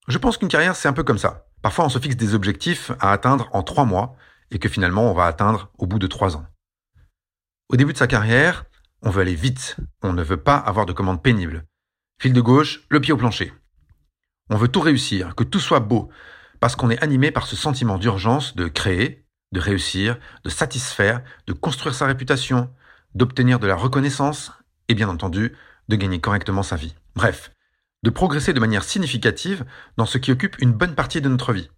[0.08, 1.46] Je pense qu'une carrière, c'est un peu comme ça.
[1.64, 4.16] Parfois, on se fixe des objectifs à atteindre en trois mois
[4.50, 6.44] et que finalement, on va atteindre au bout de trois ans.
[7.70, 8.66] Au début de sa carrière,
[9.00, 9.78] on veut aller vite.
[10.02, 11.64] On ne veut pas avoir de commandes pénibles.
[12.20, 13.50] Fil de gauche, le pied au plancher.
[14.50, 16.10] On veut tout réussir, que tout soit beau,
[16.60, 21.54] parce qu'on est animé par ce sentiment d'urgence de créer, de réussir, de satisfaire, de
[21.54, 22.70] construire sa réputation,
[23.14, 24.52] d'obtenir de la reconnaissance
[24.88, 25.56] et bien entendu
[25.88, 26.94] de gagner correctement sa vie.
[27.14, 27.52] Bref,
[28.04, 29.64] de progresser de manière significative
[29.96, 31.70] dans ce qui occupe une bonne partie de notre vie.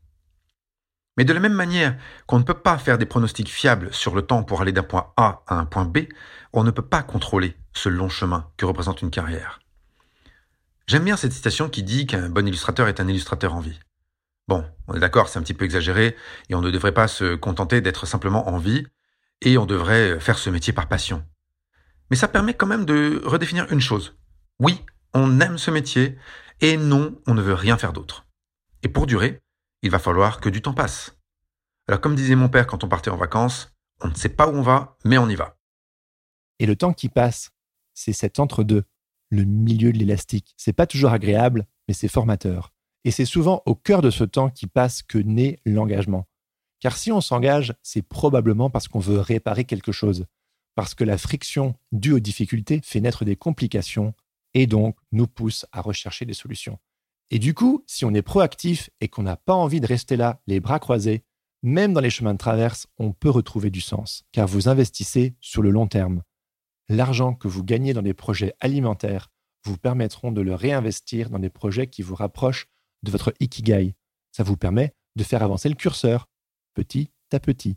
[1.16, 4.22] Mais de la même manière qu'on ne peut pas faire des pronostics fiables sur le
[4.22, 5.98] temps pour aller d'un point A à un point B,
[6.52, 9.60] on ne peut pas contrôler ce long chemin que représente une carrière.
[10.88, 13.78] J'aime bien cette citation qui dit qu'un bon illustrateur est un illustrateur en vie.
[14.48, 16.16] Bon, on est d'accord, c'est un petit peu exagéré,
[16.48, 18.84] et on ne devrait pas se contenter d'être simplement en vie,
[19.42, 21.24] et on devrait faire ce métier par passion.
[22.10, 24.16] Mais ça permet quand même de redéfinir une chose.
[24.58, 24.84] Oui,
[25.16, 26.18] on aime ce métier,
[26.60, 28.26] et non, on ne veut rien faire d'autre.
[28.82, 29.42] Et pour durer,
[29.82, 31.16] il va falloir que du temps passe.
[31.88, 34.52] Alors comme disait mon père quand on partait en vacances, on ne sait pas où
[34.52, 35.56] on va, mais on y va.
[36.58, 37.50] Et le temps qui passe,
[37.94, 38.84] c'est cet entre-deux,
[39.30, 40.54] le milieu de l'élastique.
[40.56, 42.74] C'est pas toujours agréable, mais c'est formateur.
[43.04, 46.26] Et c'est souvent au cœur de ce temps qui passe que naît l'engagement.
[46.80, 50.26] Car si on s'engage, c'est probablement parce qu'on veut réparer quelque chose,
[50.74, 54.12] parce que la friction due aux difficultés fait naître des complications
[54.56, 56.78] et donc nous pousse à rechercher des solutions.
[57.30, 60.40] Et du coup, si on est proactif et qu'on n'a pas envie de rester là,
[60.46, 61.24] les bras croisés,
[61.62, 65.60] même dans les chemins de traverse, on peut retrouver du sens, car vous investissez sur
[65.60, 66.22] le long terme.
[66.88, 69.28] L'argent que vous gagnez dans des projets alimentaires
[69.66, 72.68] vous permettront de le réinvestir dans des projets qui vous rapprochent
[73.02, 73.94] de votre ikigai.
[74.32, 76.30] Ça vous permet de faire avancer le curseur,
[76.72, 77.76] petit à petit.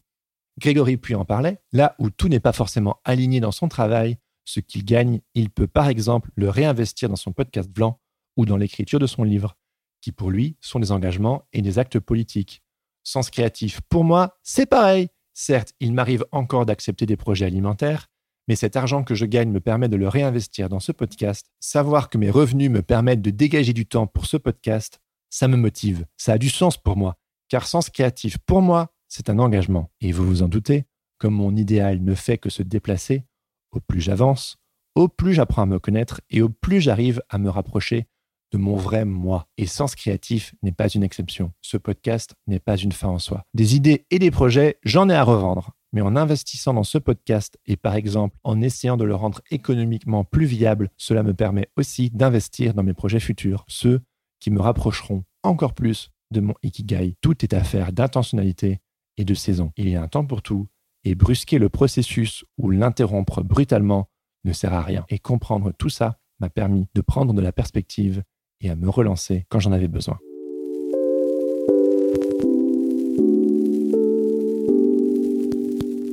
[0.59, 4.59] Grégory Puy en parlait, là où tout n'est pas forcément aligné dans son travail, ce
[4.59, 7.99] qu'il gagne, il peut par exemple le réinvestir dans son podcast blanc
[8.37, 9.55] ou dans l'écriture de son livre.
[10.01, 12.63] qui pour lui sont des engagements et des actes politiques.
[13.03, 15.09] Sens créatif, pour moi, c'est pareil.
[15.33, 18.07] Certes, il m'arrive encore d'accepter des projets alimentaires,
[18.47, 21.51] mais cet argent que je gagne me permet de le réinvestir dans ce podcast.
[21.59, 25.57] Savoir que mes revenus me permettent de dégager du temps pour ce podcast, ça me
[25.57, 27.17] motive, ça a du sens pour moi.
[27.49, 29.91] Car Sens créatif, pour moi, c'est un engagement.
[30.01, 30.85] Et vous vous en doutez,
[31.17, 33.23] comme mon idéal ne fait que se déplacer,
[33.71, 34.57] au plus j'avance,
[34.95, 38.07] au plus j'apprends à me connaître et au plus j'arrive à me rapprocher
[38.51, 39.47] de mon vrai moi.
[39.57, 41.51] Et Sens Créatif n'est pas une exception.
[41.61, 43.43] Ce podcast n'est pas une fin en soi.
[43.53, 45.71] Des idées et des projets, j'en ai à revendre.
[45.91, 50.23] Mais en investissant dans ce podcast et par exemple en essayant de le rendre économiquement
[50.23, 54.01] plus viable, cela me permet aussi d'investir dans mes projets futurs, ceux
[54.39, 57.15] qui me rapprocheront encore plus de mon Ikigai.
[57.21, 58.81] Tout est affaire d'intentionnalité
[59.17, 59.71] et de saison.
[59.77, 60.67] Il y a un temps pour tout
[61.09, 64.09] et brusquer le processus ou l'interrompre brutalement
[64.43, 65.05] ne sert à rien.
[65.09, 68.21] Et comprendre tout ça m'a permis de prendre de la perspective
[68.61, 70.19] et à me relancer quand j'en avais besoin.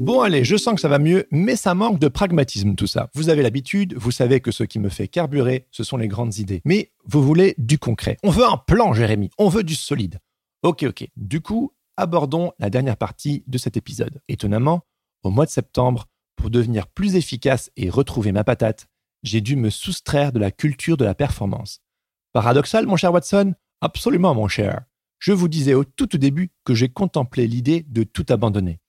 [0.00, 3.10] Bon allez, je sens que ça va mieux, mais ça manque de pragmatisme tout ça.
[3.14, 6.38] Vous avez l'habitude, vous savez que ce qui me fait carburer, ce sont les grandes
[6.38, 6.62] idées.
[6.64, 8.16] Mais vous voulez du concret.
[8.22, 10.20] On veut un plan, Jérémy, on veut du solide.
[10.62, 11.06] Ok, ok.
[11.16, 14.20] Du coup, abordons la dernière partie de cet épisode.
[14.28, 14.82] Étonnamment,
[15.22, 18.86] au mois de septembre, pour devenir plus efficace et retrouver ma patate,
[19.22, 21.80] j'ai dû me soustraire de la culture de la performance.
[22.32, 23.54] Paradoxal, mon cher Watson?
[23.80, 24.84] Absolument, mon cher.
[25.18, 28.80] Je vous disais au tout, début que j'ai contemplé l'idée de tout abandonner.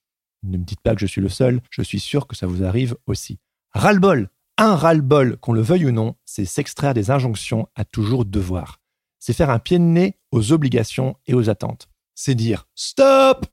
[0.44, 2.64] Ne me dites pas que je suis le seul, je suis sûr que ça vous
[2.64, 3.40] arrive aussi.
[3.72, 8.82] Ras-le-bol Un ras-le-bol, qu'on le veuille ou non, c'est s'extraire des injonctions à toujours devoir.
[9.20, 11.90] C'est faire un pied de nez aux obligations et aux attentes.
[12.20, 13.46] C'est dire Stop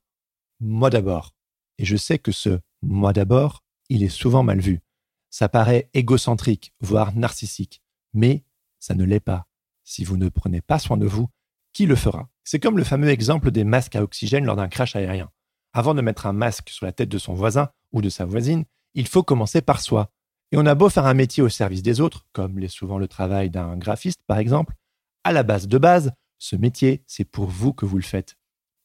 [0.59, 1.35] Moi d'abord.
[1.77, 4.81] Et je sais que ce moi d'abord, il est souvent mal vu.
[5.29, 7.83] Ça paraît égocentrique, voire narcissique.
[8.15, 8.43] Mais
[8.79, 9.45] ça ne l'est pas.
[9.83, 11.29] Si vous ne prenez pas soin de vous,
[11.73, 12.27] qui le fera?
[12.43, 15.29] C'est comme le fameux exemple des masques à oxygène lors d'un crash aérien.
[15.71, 18.65] Avant de mettre un masque sur la tête de son voisin ou de sa voisine,
[18.95, 20.09] il faut commencer par soi.
[20.51, 23.07] Et on a beau faire un métier au service des autres, comme l'est souvent le
[23.07, 24.73] travail d'un graphiste par exemple,
[25.23, 28.35] à la base de base, ce métier, c'est pour vous que vous le faites.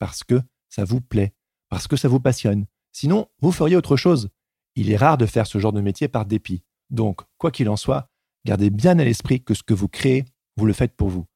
[0.01, 1.33] Parce que ça vous plaît,
[1.69, 2.67] parce que ça vous passionne.
[2.91, 4.31] Sinon, vous feriez autre chose.
[4.75, 6.65] Il est rare de faire ce genre de métier par dépit.
[6.91, 8.11] Donc, quoi qu'il en soit,
[8.45, 10.25] gardez bien à l'esprit que ce que vous créez
[10.57, 11.27] vous le faites pour vous.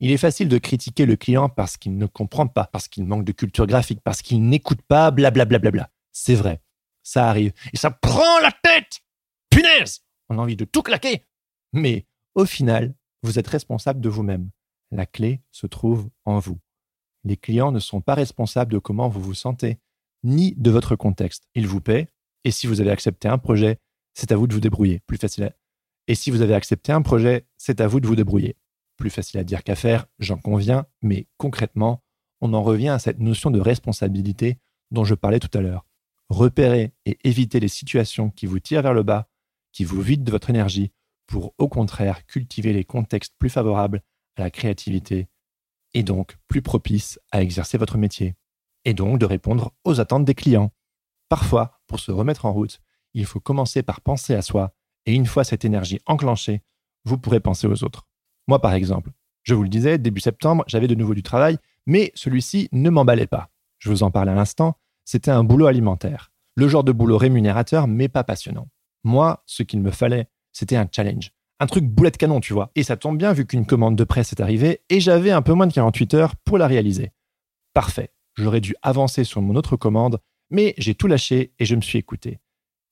[0.00, 3.24] Il est facile de critiquer le client parce qu'il ne comprend pas, parce qu'il manque
[3.24, 5.58] de culture graphique, parce qu'il n'écoute pas, blablabla.
[5.58, 5.90] Bla bla bla.
[6.12, 6.60] C'est vrai,
[7.02, 7.52] ça arrive.
[7.72, 9.00] Et ça prend la tête
[9.50, 11.24] Punaise On a envie de tout claquer
[11.72, 14.50] Mais au final, vous êtes responsable de vous-même.
[14.90, 16.58] La clé se trouve en vous.
[17.24, 19.78] Les clients ne sont pas responsables de comment vous vous sentez,
[20.24, 21.48] ni de votre contexte.
[21.54, 22.08] Ils vous paient,
[22.44, 23.78] et si vous avez accepté un projet,
[24.14, 25.00] c'est à vous de vous débrouiller.
[25.06, 25.52] Plus facile à...
[26.06, 28.56] Et si vous avez accepté un projet, c'est à vous de vous débrouiller.
[28.96, 32.02] Plus facile à dire qu'à faire, j'en conviens, mais concrètement,
[32.40, 34.58] on en revient à cette notion de responsabilité
[34.90, 35.84] dont je parlais tout à l'heure.
[36.28, 39.28] Repérer et éviter les situations qui vous tirent vers le bas,
[39.72, 40.92] qui vous vident de votre énergie,
[41.26, 44.02] pour au contraire cultiver les contextes plus favorables
[44.36, 45.28] à la créativité
[45.98, 48.36] et donc plus propices à exercer votre métier,
[48.84, 50.70] et donc de répondre aux attentes des clients.
[51.28, 52.80] Parfois, pour se remettre en route,
[53.14, 54.72] il faut commencer par penser à soi
[55.06, 56.62] et une fois cette énergie enclenchée,
[57.04, 58.06] vous pourrez penser aux autres.
[58.46, 59.10] Moi, par exemple,
[59.42, 63.26] je vous le disais, début septembre, j'avais de nouveau du travail, mais celui-ci ne m'emballait
[63.26, 63.50] pas.
[63.78, 66.30] Je vous en parlais à l'instant, c'était un boulot alimentaire.
[66.54, 68.68] Le genre de boulot rémunérateur, mais pas passionnant.
[69.02, 71.32] Moi, ce qu'il me fallait, c'était un challenge.
[71.60, 72.70] Un truc boulet de canon, tu vois.
[72.76, 75.52] Et ça tombe bien vu qu'une commande de presse est arrivée et j'avais un peu
[75.54, 77.12] moins de 48 heures pour la réaliser.
[77.74, 78.10] Parfait.
[78.36, 81.98] J'aurais dû avancer sur mon autre commande, mais j'ai tout lâché et je me suis
[81.98, 82.38] écouté.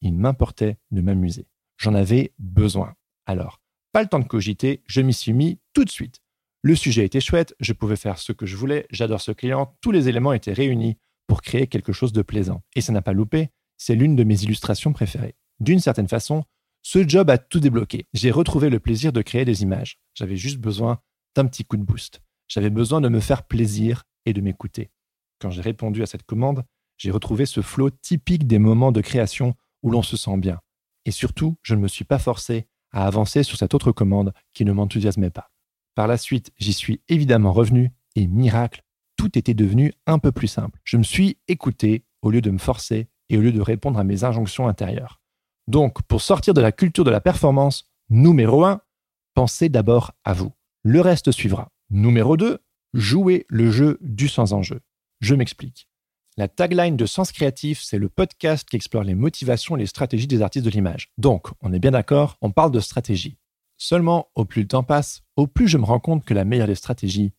[0.03, 1.47] Il m'importait de m'amuser.
[1.77, 2.95] J'en avais besoin.
[3.27, 3.61] Alors,
[3.93, 6.21] pas le temps de cogiter, je m'y suis mis tout de suite.
[6.63, 9.93] Le sujet était chouette, je pouvais faire ce que je voulais, j'adore ce client, tous
[9.93, 10.97] les éléments étaient réunis
[11.29, 12.63] pour créer quelque chose de plaisant.
[12.75, 15.37] Et ça n'a pas loupé, c'est l'une de mes illustrations préférées.
[15.61, 16.45] D'une certaine façon,
[16.89, 18.07] ce job a tout débloqué.
[18.13, 19.99] J'ai retrouvé le plaisir de créer des images.
[20.15, 21.01] J'avais juste besoin
[21.35, 22.21] d'un petit coup de boost.
[22.47, 24.93] J'avais besoin de me faire plaisir et de m'écouter.
[25.41, 26.63] Quand j'ai répondu à cette commande,
[26.97, 30.61] j'ai retrouvé ce flot typique des moments de création où l'on se sent bien.
[31.07, 34.65] Et surtout, je ne me suis pas forcé à avancer sur cette autre commande qui
[34.65, 35.51] ne m'enthousiasmait pas.
[35.97, 38.85] Par la suite, j'y suis évidemment revenu et miracle,
[39.17, 40.79] tout était devenu un peu plus simple.
[40.85, 44.05] Je me suis écouté au lieu de me forcer et au lieu de répondre à
[44.05, 45.21] mes injonctions intérieures.
[45.69, 48.81] Donc, pour sortir de la culture de la performance, numéro 1,
[49.35, 50.53] pensez d'abord à vous.
[50.83, 51.73] Le reste suivra.
[51.91, 52.59] Numéro 2,
[52.95, 54.81] jouez le jeu du sans enjeu.
[55.21, 55.89] Je m'explique.
[56.37, 60.27] La tagline de Sens Créatif, c'est le podcast qui explore les motivations et les stratégies
[60.27, 61.11] des artistes de l'image.
[61.19, 63.39] Donc, on est bien d'accord, on parle de stratégie.
[63.79, 66.67] Seulement, au plus le temps passe, au plus je me rends compte que la meilleure
[66.67, 67.33] des stratégies,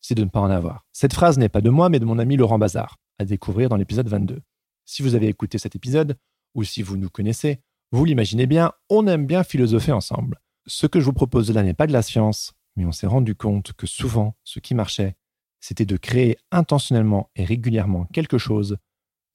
[0.00, 0.84] c'est de ne pas en avoir.
[0.92, 3.76] Cette phrase n'est pas de moi, mais de mon ami Laurent Bazar, à découvrir dans
[3.76, 4.42] l'épisode 22.
[4.84, 6.16] Si vous avez écouté cet épisode,
[6.54, 7.60] ou si vous nous connaissez,
[7.92, 10.40] vous l'imaginez bien, on aime bien philosopher ensemble.
[10.66, 13.34] Ce que je vous propose là n'est pas de la science, mais on s'est rendu
[13.34, 15.16] compte que souvent, ce qui marchait,
[15.60, 18.78] c'était de créer intentionnellement et régulièrement quelque chose,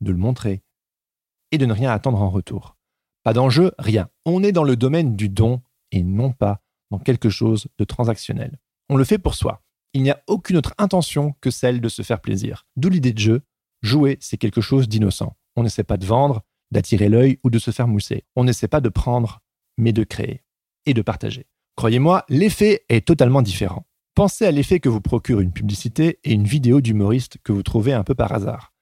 [0.01, 0.61] de le montrer,
[1.51, 2.77] et de ne rien attendre en retour.
[3.23, 4.09] Pas d'enjeu, rien.
[4.25, 5.61] On est dans le domaine du don
[5.91, 6.61] et non pas
[6.91, 8.59] dans quelque chose de transactionnel.
[8.89, 9.61] On le fait pour soi.
[9.93, 12.67] Il n'y a aucune autre intention que celle de se faire plaisir.
[12.75, 13.41] D'où l'idée de jeu.
[13.81, 15.35] Jouer, c'est quelque chose d'innocent.
[15.55, 18.23] On n'essaie pas de vendre, d'attirer l'œil ou de se faire mousser.
[18.35, 19.41] On n'essaie pas de prendre,
[19.77, 20.43] mais de créer
[20.85, 21.47] et de partager.
[21.75, 23.85] Croyez-moi, l'effet est totalement différent.
[24.15, 27.93] Pensez à l'effet que vous procure une publicité et une vidéo d'humoriste que vous trouvez
[27.93, 28.73] un peu par hasard.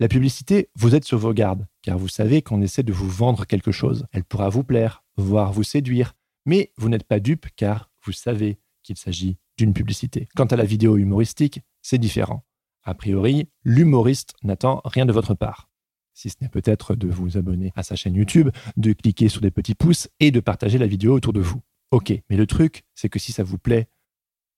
[0.00, 3.46] La publicité, vous êtes sur vos gardes, car vous savez qu'on essaie de vous vendre
[3.46, 4.06] quelque chose.
[4.12, 6.14] Elle pourra vous plaire, voire vous séduire,
[6.46, 10.28] mais vous n'êtes pas dupe car vous savez qu'il s'agit d'une publicité.
[10.36, 12.44] Quant à la vidéo humoristique, c'est différent.
[12.82, 15.70] A priori, l'humoriste n'attend rien de votre part.
[16.14, 19.50] Si ce n'est peut-être de vous abonner à sa chaîne YouTube, de cliquer sur des
[19.50, 21.60] petits pouces et de partager la vidéo autour de vous.
[21.90, 23.88] Ok, mais le truc, c'est que si ça vous plaît,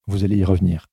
[0.06, 0.86] vous allez y revenir.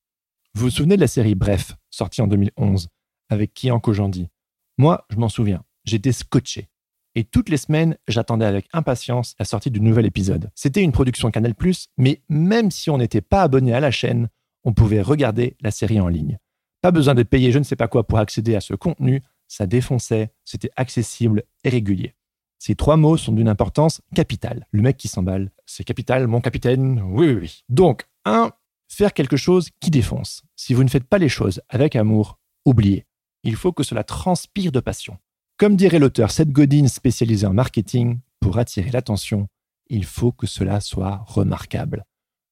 [0.55, 2.87] Vous vous souvenez de la série Bref, sortie en 2011,
[3.29, 4.29] avec Kian Kojandi?
[4.77, 6.69] Moi, je m'en souviens, j'étais scotché.
[7.15, 10.49] Et toutes les semaines, j'attendais avec impatience la sortie du nouvel épisode.
[10.55, 11.53] C'était une production Canal+,
[11.97, 14.29] mais même si on n'était pas abonné à la chaîne,
[14.63, 16.39] on pouvait regarder la série en ligne.
[16.81, 19.67] Pas besoin de payer je ne sais pas quoi pour accéder à ce contenu, ça
[19.67, 22.15] défonçait, c'était accessible et régulier.
[22.59, 24.67] Ces trois mots sont d'une importance capitale.
[24.71, 27.63] Le mec qui s'emballe, c'est capital, mon capitaine, oui, oui, oui.
[27.67, 28.51] Donc, un,
[28.87, 30.43] faire quelque chose qui défonce.
[30.55, 33.05] Si vous ne faites pas les choses avec amour, oubliez.
[33.43, 35.17] Il faut que cela transpire de passion.
[35.57, 39.47] Comme dirait l'auteur Seth Godin spécialisé en marketing, pour attirer l'attention,
[39.87, 42.05] il faut que cela soit remarquable.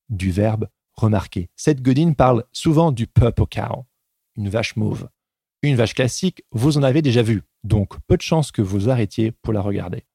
[0.09, 1.49] Du verbe remarquer.
[1.55, 3.85] Seth Godin parle souvent du purple cow,
[4.35, 5.09] une vache mauve.
[5.63, 9.31] Une vache classique, vous en avez déjà vu, donc peu de chances que vous arrêtiez
[9.31, 10.05] pour la regarder.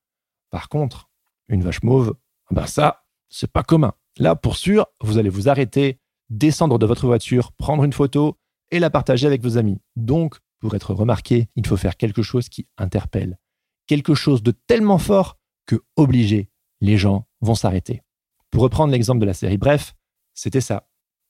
[0.50, 1.08] Par contre,
[1.48, 2.16] une vache mauve,
[2.50, 3.94] ben ça, c'est pas commun.
[4.18, 8.36] Là, pour sûr, vous allez vous arrêter, descendre de votre voiture, prendre une photo
[8.72, 9.80] et la partager avec vos amis.
[9.94, 13.38] Donc, pour être remarqué, il faut faire quelque chose qui interpelle.
[13.86, 18.02] Quelque chose de tellement fort que, obligé, les gens vont s'arrêter.
[18.50, 19.94] Pour reprendre l'exemple de la série Bref,
[20.34, 20.88] c'était ça.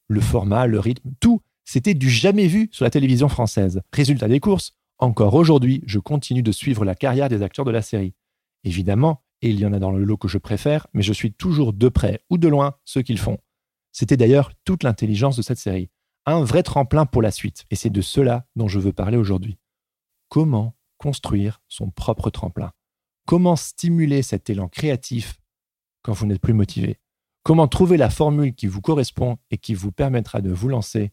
[0.08, 3.82] Le format, le rythme, tout, c'était du jamais vu sur la télévision française.
[3.92, 7.82] Résultat des courses, encore aujourd'hui, je continue de suivre la carrière des acteurs de la
[7.82, 8.14] série.
[8.64, 11.74] Évidemment, il y en a dans le lot que je préfère, mais je suis toujours
[11.74, 13.38] de près ou de loin ceux qu'ils font.
[13.92, 15.90] C'était d'ailleurs toute l'intelligence de cette série
[16.26, 17.64] un vrai tremplin pour la suite.
[17.70, 19.58] Et c'est de cela dont je veux parler aujourd'hui.
[20.28, 22.72] Comment construire son propre tremplin?
[23.26, 25.38] Comment stimuler cet élan créatif
[26.02, 26.98] quand vous n'êtes plus motivé?
[27.44, 31.12] Comment trouver la formule qui vous correspond et qui vous permettra de vous lancer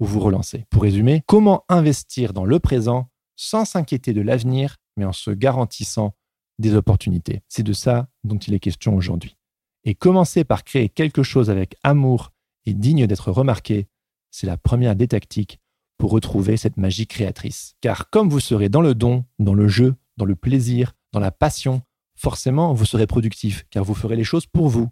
[0.00, 5.04] ou vous relancer Pour résumer, comment investir dans le présent sans s'inquiéter de l'avenir, mais
[5.04, 6.14] en se garantissant
[6.58, 7.42] des opportunités?
[7.48, 9.36] C'est de ça dont il est question aujourd'hui.
[9.84, 12.32] Et commencer par créer quelque chose avec amour
[12.66, 13.86] et digne d'être remarqué,
[14.30, 15.60] c'est la première des tactiques
[15.98, 17.76] pour retrouver cette magie créatrice.
[17.80, 21.30] Car comme vous serez dans le don, dans le jeu, dans le plaisir, dans la
[21.30, 21.82] passion,
[22.16, 24.88] forcément vous serez productif, car vous ferez les choses pour vous.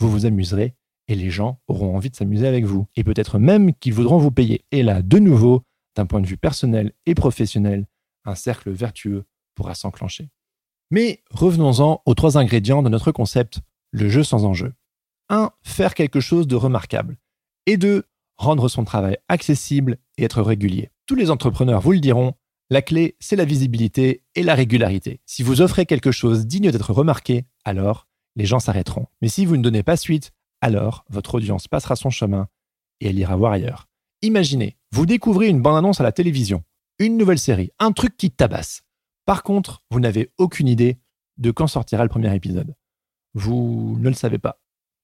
[0.00, 0.74] Vous vous amuserez
[1.08, 2.86] et les gens auront envie de s'amuser avec vous.
[2.96, 4.64] Et peut-être même qu'ils voudront vous payer.
[4.70, 5.62] Et là, de nouveau,
[5.96, 7.86] d'un point de vue personnel et professionnel,
[8.24, 9.24] un cercle vertueux
[9.54, 10.30] pourra s'enclencher.
[10.90, 14.72] Mais revenons-en aux trois ingrédients de notre concept, le jeu sans enjeu.
[15.28, 15.50] 1.
[15.62, 17.16] Faire quelque chose de remarquable.
[17.66, 18.04] Et 2
[18.36, 20.90] rendre son travail accessible et être régulier.
[21.06, 22.34] Tous les entrepreneurs vous le diront,
[22.70, 25.20] la clé, c'est la visibilité et la régularité.
[25.26, 29.06] Si vous offrez quelque chose digne d'être remarqué, alors les gens s'arrêteront.
[29.22, 30.32] Mais si vous ne donnez pas suite,
[30.64, 32.48] alors votre audience passera son chemin
[33.00, 33.86] et elle ira voir ailleurs.
[34.22, 36.64] Imaginez, vous découvrez une bande-annonce à la télévision,
[36.98, 38.80] une nouvelle série, un truc qui tabasse.
[39.26, 40.96] Par contre, vous n'avez aucune idée
[41.36, 42.74] de quand sortira le premier épisode.
[43.34, 44.58] Vous ne le savez pas.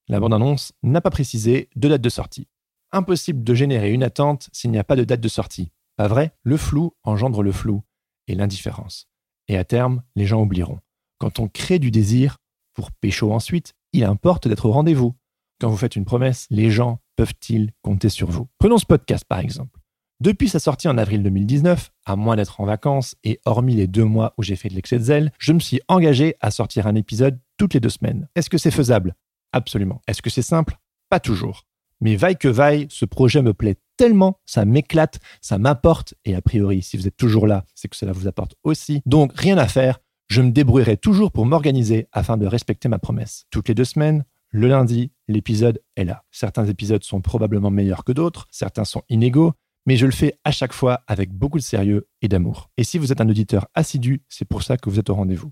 [0.07, 2.47] La bande-annonce n'a pas précisé de date de sortie.
[2.91, 5.71] Impossible de générer une attente s'il n'y a pas de date de sortie.
[5.95, 6.33] Pas vrai?
[6.41, 7.83] Le flou engendre le flou
[8.27, 9.07] et l'indifférence.
[9.47, 10.79] Et à terme, les gens oublieront.
[11.19, 12.37] Quand on crée du désir,
[12.73, 15.13] pour pécho ensuite, il importe d'être au rendez-vous.
[15.61, 18.47] Quand vous faites une promesse, les gens peuvent-ils compter sur vous?
[18.57, 19.79] Prenons ce podcast par exemple.
[20.19, 24.03] Depuis sa sortie en avril 2019, à moins d'être en vacances et hormis les deux
[24.03, 26.95] mois où j'ai fait de l'excès de zèle, je me suis engagé à sortir un
[26.95, 28.27] épisode toutes les deux semaines.
[28.33, 29.13] Est-ce que c'est faisable?
[29.51, 30.01] Absolument.
[30.07, 30.79] Est-ce que c'est simple?
[31.09, 31.67] Pas toujours.
[31.99, 36.41] Mais vaille que vaille, ce projet me plaît tellement, ça m'éclate, ça m'apporte, et a
[36.41, 39.03] priori, si vous êtes toujours là, c'est que cela vous apporte aussi.
[39.05, 39.99] Donc, rien à faire,
[40.31, 43.45] je me débrouillerai toujours pour m'organiser afin de respecter ma promesse.
[43.51, 46.23] Toutes les deux semaines, le lundi, l'épisode est là.
[46.29, 49.53] Certains épisodes sont probablement meilleurs que d'autres, certains sont inégaux,
[49.85, 52.69] mais je le fais à chaque fois avec beaucoup de sérieux et d'amour.
[52.75, 55.51] Et si vous êtes un auditeur assidu, c'est pour ça que vous êtes au rendez-vous.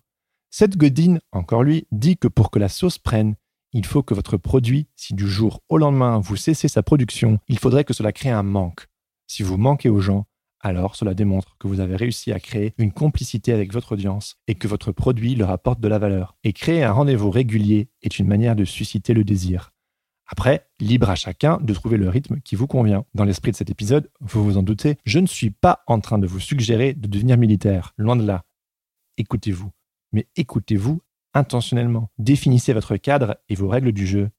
[0.52, 3.36] Seth Godin, encore lui, dit que pour que la sauce prenne,
[3.72, 7.58] il faut que votre produit, si du jour au lendemain vous cessez sa production, il
[7.60, 8.88] faudrait que cela crée un manque.
[9.28, 10.26] Si vous manquez aux gens,
[10.62, 14.56] alors cela démontre que vous avez réussi à créer une complicité avec votre audience et
[14.56, 16.36] que votre produit leur apporte de la valeur.
[16.44, 19.72] Et créer un rendez-vous régulier est une manière de susciter le désir.
[20.32, 23.06] Après, libre à chacun de trouver le rythme qui vous convient.
[23.16, 26.20] Dans l'esprit de cet épisode, vous vous en doutez, je ne suis pas en train
[26.20, 28.44] de vous suggérer de devenir militaire, loin de là.
[29.18, 29.72] Écoutez-vous,
[30.12, 31.02] mais écoutez-vous
[31.34, 32.12] intentionnellement.
[32.20, 34.30] Définissez votre cadre et vos règles du jeu,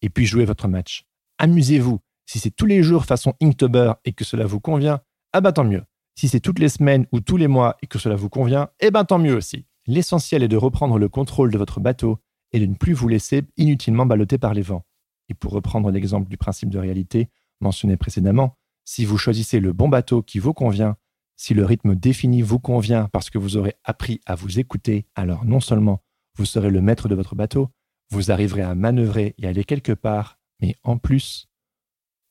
[0.00, 1.04] et puis jouez votre match.
[1.38, 2.00] Amusez-vous.
[2.24, 5.00] Si c'est tous les jours façon Inktober et que cela vous convient,
[5.32, 5.82] ah bah tant mieux.
[6.16, 8.90] Si c'est toutes les semaines ou tous les mois et que cela vous convient, eh
[8.90, 9.64] ben tant mieux aussi.
[9.86, 12.18] L'essentiel est de reprendre le contrôle de votre bateau
[12.52, 14.84] et de ne plus vous laisser inutilement balloter par les vents.
[15.28, 17.28] Et pour reprendre l'exemple du principe de réalité
[17.60, 20.96] mentionné précédemment, si vous choisissez le bon bateau qui vous convient,
[21.36, 25.44] si le rythme défini vous convient parce que vous aurez appris à vous écouter, alors
[25.44, 26.02] non seulement
[26.36, 27.70] vous serez le maître de votre bateau,
[28.10, 31.48] vous arriverez à manœuvrer et aller quelque part, mais en plus,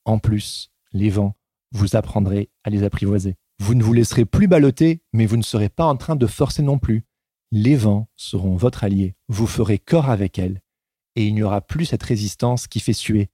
[0.06, 1.36] en plus, les vents,
[1.72, 3.36] vous apprendrez les apprivoiser.
[3.60, 6.62] Vous ne vous laisserez plus balloter, mais vous ne serez pas en train de forcer
[6.62, 7.06] non plus.
[7.52, 10.62] Les vents seront votre allié, vous ferez corps avec elles,
[11.16, 13.30] et il n'y aura plus cette résistance qui fait suer.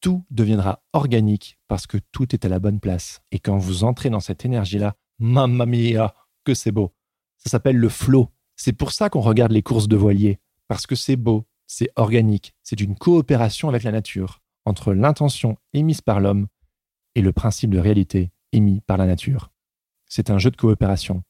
[0.00, 3.22] Tout deviendra organique parce que tout est à la bonne place.
[3.30, 6.14] Et quand vous entrez dans cette énergie-là, mamma mia,
[6.44, 6.92] que c'est beau.
[7.38, 8.28] Ça s'appelle le flow.
[8.56, 12.54] C'est pour ça qu'on regarde les courses de voiliers, parce que c'est beau, c'est organique,
[12.62, 16.48] c'est une coopération avec la nature, entre l'intention émise par l'homme
[17.14, 19.50] et le principe de réalité émis par la nature.
[20.06, 21.22] C'est un jeu de coopération.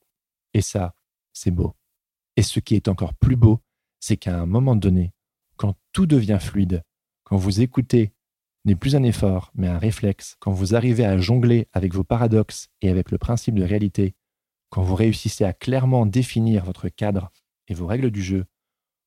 [0.55, 0.95] Et ça,
[1.33, 1.75] c'est beau.
[2.37, 3.61] Et ce qui est encore plus beau,
[4.01, 5.13] c'est qu'à un moment donné,
[5.57, 6.83] quand tout devient fluide,
[7.25, 8.13] quand vous écoutez
[8.65, 12.69] n'est plus un effort, mais un réflexe, quand vous arrivez à jongler avec vos paradoxes
[12.81, 14.15] et avec le principe de réalité,
[14.71, 17.33] quand vous réussissez à clairement définir votre cadre
[17.69, 18.45] et vos règles du jeu,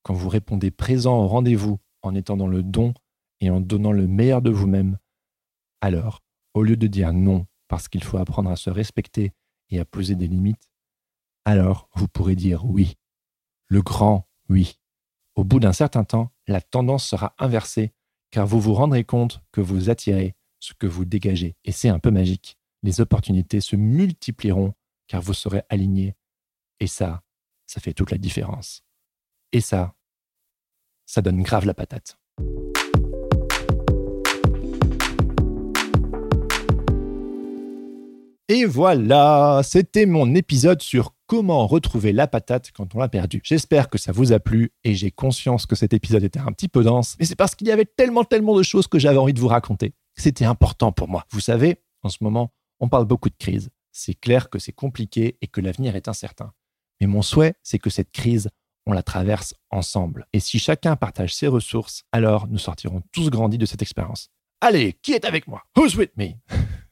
[0.03, 2.93] quand vous répondez présent au rendez-vous en étant dans le don
[3.39, 4.97] et en donnant le meilleur de vous-même,
[5.81, 6.21] alors,
[6.53, 7.45] au lieu de dire non
[7.75, 9.33] parce qu'il faut apprendre à se respecter
[9.69, 10.71] et à poser des limites,
[11.43, 12.95] alors vous pourrez dire oui,
[13.67, 14.79] le grand oui.
[15.35, 17.93] Au bout d'un certain temps, la tendance sera inversée
[18.31, 21.57] car vous vous rendrez compte que vous attirez ce que vous dégagez.
[21.65, 22.57] Et c'est un peu magique.
[22.81, 24.73] Les opportunités se multiplieront
[25.07, 26.15] car vous serez aligné.
[26.79, 27.23] Et ça,
[27.65, 28.85] ça fait toute la différence.
[29.51, 29.97] Et ça,
[31.05, 32.17] ça donne grave la patate.
[38.47, 43.41] Et voilà, c'était mon épisode sur comment retrouver la patate quand on l'a perdue.
[43.43, 46.67] J'espère que ça vous a plu et j'ai conscience que cet épisode était un petit
[46.67, 49.33] peu dense, mais c'est parce qu'il y avait tellement, tellement de choses que j'avais envie
[49.33, 49.95] de vous raconter.
[50.15, 51.25] C'était important pour moi.
[51.31, 53.71] Vous savez, en ce moment, on parle beaucoup de crise.
[53.91, 56.53] C'est clair que c'est compliqué et que l'avenir est incertain.
[57.01, 58.51] Mais mon souhait, c'est que cette crise,
[58.85, 60.27] on la traverse ensemble.
[60.33, 64.29] Et si chacun partage ses ressources, alors nous sortirons tous grandis de cette expérience.
[64.61, 65.63] Allez, qui est avec moi?
[65.75, 66.35] Who's with me?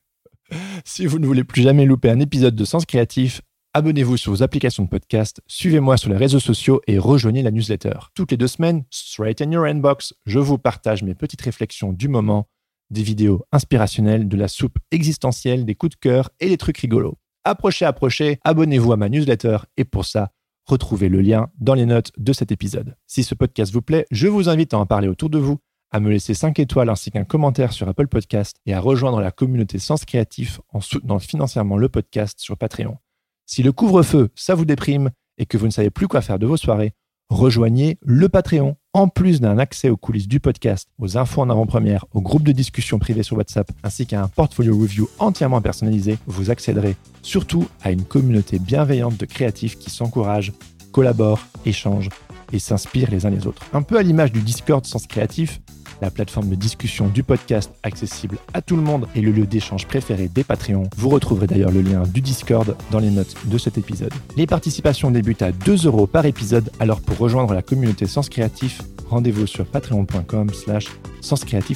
[0.85, 3.41] si vous ne voulez plus jamais louper un épisode de Sens Créatif,
[3.73, 7.97] abonnez-vous sur vos applications de podcast, suivez-moi sur les réseaux sociaux et rejoignez la newsletter.
[8.13, 12.07] Toutes les deux semaines, straight in your inbox, je vous partage mes petites réflexions du
[12.07, 12.47] moment,
[12.89, 17.17] des vidéos inspirationnelles, de la soupe existentielle, des coups de cœur et des trucs rigolos.
[17.43, 20.31] Approchez, approchez, abonnez-vous à ma newsletter et pour ça,
[20.65, 22.95] retrouvez le lien dans les notes de cet épisode.
[23.07, 25.59] Si ce podcast vous plaît, je vous invite à en parler autour de vous
[25.93, 29.31] à me laisser 5 étoiles ainsi qu'un commentaire sur Apple Podcast et à rejoindre la
[29.31, 32.97] communauté Sens Créatif en soutenant financièrement le podcast sur Patreon.
[33.45, 36.47] Si le couvre-feu, ça vous déprime et que vous ne savez plus quoi faire de
[36.47, 36.93] vos soirées,
[37.29, 38.75] rejoignez le Patreon.
[38.95, 42.51] En plus d'un accès aux coulisses du podcast, aux infos en avant-première, aux groupes de
[42.51, 47.91] discussion privés sur WhatsApp, ainsi qu'à un portfolio review entièrement personnalisé, vous accéderez surtout à
[47.91, 50.53] une communauté bienveillante de créatifs qui s'encouragent,
[50.91, 52.09] collaborent, échangent
[52.51, 53.63] et s'inspirent les uns les autres.
[53.73, 55.59] Un peu à l'image du Discord Sens Créatif,
[56.01, 59.87] la plateforme de discussion du podcast accessible à tout le monde et le lieu d'échange
[59.87, 60.89] préféré des Patreons.
[60.97, 64.13] Vous retrouverez d'ailleurs le lien du Discord dans les notes de cet épisode.
[64.37, 68.81] Les participations débutent à 2 euros par épisode, alors pour rejoindre la communauté Sens Créatif,
[69.09, 70.87] rendez-vous sur patreon.com slash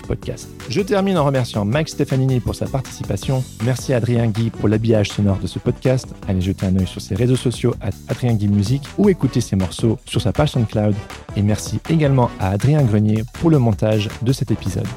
[0.08, 0.50] Podcast.
[0.70, 3.44] Je termine en remerciant Mike Stefanini pour sa participation.
[3.64, 6.08] Merci Adrien Guy pour l'habillage sonore de ce podcast.
[6.28, 9.56] Allez jeter un œil sur ses réseaux sociaux à Adrien Guy Musique ou écouter ses
[9.56, 10.96] morceaux sur sa page SoundCloud.
[11.36, 14.88] Et merci également à Adrien Grenier pour le montage de cet épisode.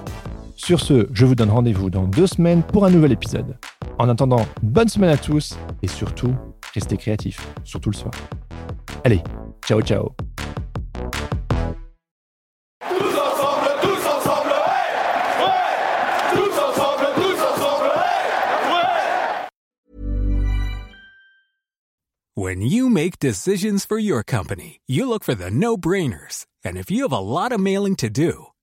[0.56, 3.56] Sur ce, je vous donne rendez-vous dans deux semaines pour un nouvel épisode.
[3.98, 6.34] En attendant, bonne semaine à tous et surtout,
[6.74, 8.12] restez créatifs, surtout le soir.
[9.04, 9.22] Allez,
[9.66, 10.14] ciao ciao
[22.36, 26.46] When you make decisions for your company, you look for the no-brainers.
[26.64, 28.46] And if you have a lot of mailing to do,